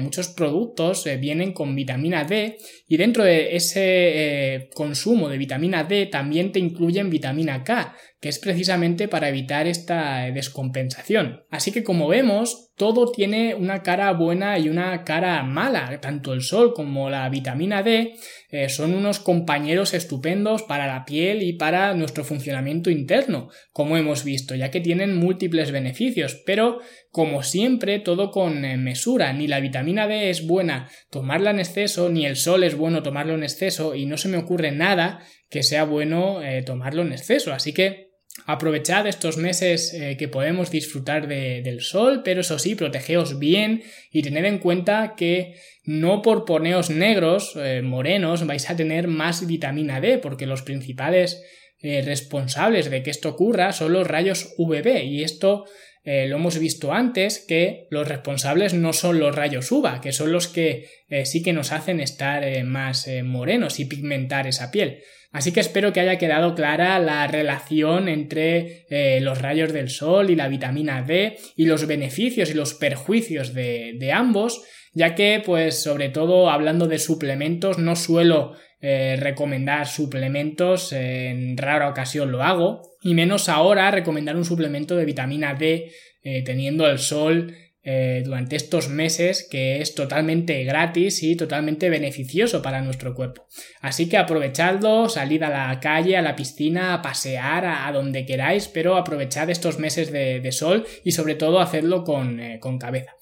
muchos 0.00 0.28
productos 0.28 1.04
vienen 1.20 1.52
con 1.52 1.74
vitamina 1.74 2.24
D 2.24 2.56
y 2.88 2.96
dentro 2.96 3.22
de 3.22 3.54
ese 3.54 4.70
consumo 4.72 5.28
de 5.28 5.36
vitamina 5.36 5.84
D 5.84 6.06
también 6.06 6.52
te 6.52 6.58
incluyen 6.58 7.10
vitamina 7.10 7.62
K, 7.64 7.94
que 8.24 8.30
es 8.30 8.38
precisamente 8.38 9.06
para 9.06 9.28
evitar 9.28 9.66
esta 9.66 10.20
descompensación. 10.32 11.42
Así 11.50 11.72
que 11.72 11.84
como 11.84 12.08
vemos, 12.08 12.70
todo 12.74 13.12
tiene 13.12 13.54
una 13.54 13.82
cara 13.82 14.10
buena 14.14 14.58
y 14.58 14.70
una 14.70 15.04
cara 15.04 15.42
mala. 15.42 16.00
Tanto 16.00 16.32
el 16.32 16.40
sol 16.40 16.72
como 16.72 17.10
la 17.10 17.28
vitamina 17.28 17.82
D 17.82 18.14
eh, 18.48 18.70
son 18.70 18.94
unos 18.94 19.18
compañeros 19.18 19.92
estupendos 19.92 20.62
para 20.62 20.86
la 20.86 21.04
piel 21.04 21.42
y 21.42 21.52
para 21.52 21.92
nuestro 21.92 22.24
funcionamiento 22.24 22.88
interno, 22.88 23.50
como 23.72 23.98
hemos 23.98 24.24
visto, 24.24 24.54
ya 24.54 24.70
que 24.70 24.80
tienen 24.80 25.18
múltiples 25.18 25.70
beneficios. 25.70 26.42
Pero, 26.46 26.78
como 27.10 27.42
siempre, 27.42 27.98
todo 27.98 28.30
con 28.30 28.64
eh, 28.64 28.78
mesura. 28.78 29.34
Ni 29.34 29.48
la 29.48 29.60
vitamina 29.60 30.08
D 30.08 30.30
es 30.30 30.46
buena 30.46 30.88
tomarla 31.10 31.50
en 31.50 31.58
exceso, 31.58 32.08
ni 32.08 32.24
el 32.24 32.36
sol 32.36 32.64
es 32.64 32.74
bueno 32.74 33.02
tomarlo 33.02 33.34
en 33.34 33.42
exceso, 33.42 33.94
y 33.94 34.06
no 34.06 34.16
se 34.16 34.28
me 34.28 34.38
ocurre 34.38 34.72
nada 34.72 35.20
que 35.50 35.62
sea 35.62 35.84
bueno 35.84 36.42
eh, 36.42 36.62
tomarlo 36.62 37.02
en 37.02 37.12
exceso. 37.12 37.52
Así 37.52 37.74
que 37.74 38.13
Aprovechad 38.46 39.06
estos 39.06 39.36
meses 39.36 39.94
eh, 39.94 40.16
que 40.18 40.26
podemos 40.28 40.70
disfrutar 40.70 41.28
del 41.28 41.80
sol, 41.80 42.22
pero 42.24 42.40
eso 42.40 42.58
sí, 42.58 42.74
protegeos 42.74 43.38
bien 43.38 43.84
y 44.10 44.22
tened 44.22 44.44
en 44.44 44.58
cuenta 44.58 45.14
que 45.16 45.54
no 45.84 46.20
por 46.20 46.44
poneos 46.44 46.90
negros, 46.90 47.54
eh, 47.56 47.80
morenos, 47.82 48.44
vais 48.44 48.68
a 48.68 48.76
tener 48.76 49.06
más 49.06 49.46
vitamina 49.46 50.00
D, 50.00 50.18
porque 50.18 50.46
los 50.46 50.62
principales 50.62 51.44
eh, 51.80 52.02
responsables 52.02 52.90
de 52.90 53.04
que 53.04 53.10
esto 53.10 53.30
ocurra 53.30 53.72
son 53.72 53.92
los 53.92 54.06
rayos 54.06 54.52
UVB 54.58 55.04
y 55.04 55.22
esto 55.22 55.64
lo 56.06 56.36
hemos 56.36 56.58
visto 56.58 56.92
antes 56.92 57.38
que 57.38 57.86
los 57.88 58.06
responsables 58.06 58.74
no 58.74 58.92
son 58.92 59.18
los 59.20 59.34
rayos 59.34 59.72
UVA, 59.72 60.02
que 60.02 60.12
son 60.12 60.32
los 60.32 60.48
que 60.48 60.86
sí 61.24 61.42
que 61.42 61.54
nos 61.54 61.72
hacen 61.72 61.98
estar 61.98 62.44
más 62.62 63.08
morenos 63.24 63.80
y 63.80 63.86
pigmentar 63.86 64.46
esa 64.46 64.70
piel. 64.70 65.00
Así 65.34 65.50
que 65.50 65.58
espero 65.58 65.92
que 65.92 65.98
haya 65.98 66.16
quedado 66.16 66.54
clara 66.54 66.96
la 67.00 67.26
relación 67.26 68.08
entre 68.08 68.86
eh, 68.88 69.20
los 69.20 69.42
rayos 69.42 69.72
del 69.72 69.90
sol 69.90 70.30
y 70.30 70.36
la 70.36 70.46
vitamina 70.46 71.02
D 71.02 71.36
y 71.56 71.66
los 71.66 71.88
beneficios 71.88 72.50
y 72.50 72.54
los 72.54 72.74
perjuicios 72.74 73.52
de, 73.52 74.12
ambos, 74.14 74.62
ya 74.92 75.16
que, 75.16 75.42
pues, 75.44 75.82
sobre 75.82 76.08
todo 76.08 76.50
hablando 76.50 76.86
de 76.86 77.00
suplementos, 77.00 77.80
no 77.80 77.96
suelo 77.96 78.52
eh, 78.80 79.16
recomendar 79.18 79.88
suplementos, 79.88 80.92
en 80.92 81.56
rara 81.56 81.88
ocasión 81.88 82.30
lo 82.30 82.44
hago, 82.44 82.82
y 83.02 83.14
menos 83.14 83.48
ahora 83.48 83.90
recomendar 83.90 84.36
un 84.36 84.44
suplemento 84.44 84.94
de 84.94 85.04
vitamina 85.04 85.54
D 85.54 85.90
eh, 86.22 86.44
teniendo 86.44 86.88
el 86.88 87.00
sol 87.00 87.52
eh, 87.86 88.22
durante 88.24 88.56
estos 88.56 88.88
meses 88.88 89.46
que 89.50 89.82
es 89.82 89.94
totalmente 89.94 90.64
gratis 90.64 91.22
y 91.22 91.36
totalmente 91.36 91.90
beneficioso 91.90 92.62
para 92.62 92.80
nuestro 92.80 93.14
cuerpo. 93.14 93.46
Así 93.82 94.08
que 94.08 94.16
aprovechadlo, 94.16 95.10
salid 95.10 95.42
a 95.42 95.50
la 95.50 95.80
calle, 95.80 96.16
a 96.16 96.22
la 96.22 96.34
piscina, 96.34 96.94
a 96.94 97.02
pasear, 97.02 97.66
a, 97.66 97.92
donde 97.92 98.24
queráis, 98.24 98.68
pero 98.68 98.96
aprovechad 98.96 99.50
estos 99.50 99.78
meses 99.78 100.10
de, 100.10 100.50
sol 100.50 100.86
y 101.04 101.12
sobre 101.12 101.34
todo 101.34 101.60
hacedlo 101.60 102.04
con, 102.04 102.40
eh, 102.40 102.58
con 102.58 102.78
cabeza. 102.78 103.12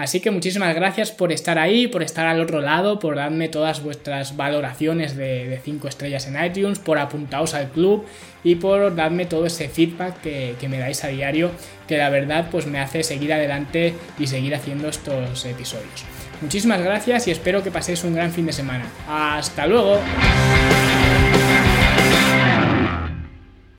Así 0.00 0.20
que 0.20 0.30
muchísimas 0.30 0.74
gracias 0.74 1.12
por 1.12 1.30
estar 1.30 1.58
ahí, 1.58 1.86
por 1.86 2.02
estar 2.02 2.26
al 2.26 2.40
otro 2.40 2.62
lado, 2.62 2.98
por 2.98 3.16
darme 3.16 3.50
todas 3.50 3.82
vuestras 3.82 4.34
valoraciones 4.34 5.14
de 5.14 5.60
5 5.62 5.88
estrellas 5.88 6.26
en 6.26 6.42
iTunes, 6.42 6.78
por 6.78 6.98
apuntaros 6.98 7.52
al 7.52 7.68
club 7.68 8.06
y 8.42 8.54
por 8.54 8.94
darme 8.94 9.26
todo 9.26 9.44
ese 9.44 9.68
feedback 9.68 10.22
que, 10.22 10.54
que, 10.58 10.68
me 10.70 10.78
dais 10.78 11.04
a 11.04 11.08
diario, 11.08 11.50
que 11.86 11.98
la 11.98 12.08
verdad 12.08 12.48
pues 12.50 12.66
me 12.66 12.80
hace 12.80 13.02
seguir 13.02 13.34
adelante 13.34 13.92
y 14.18 14.26
seguir 14.26 14.54
haciendo 14.54 14.88
estos 14.88 15.44
episodios. 15.44 16.06
Muchísimas 16.40 16.80
gracias 16.80 17.28
y 17.28 17.30
espero 17.30 17.62
que 17.62 17.70
paséis 17.70 18.02
un 18.02 18.14
gran 18.14 18.32
fin 18.32 18.46
de 18.46 18.54
semana. 18.54 18.86
¡Hasta 19.06 19.66
luego! 19.66 20.00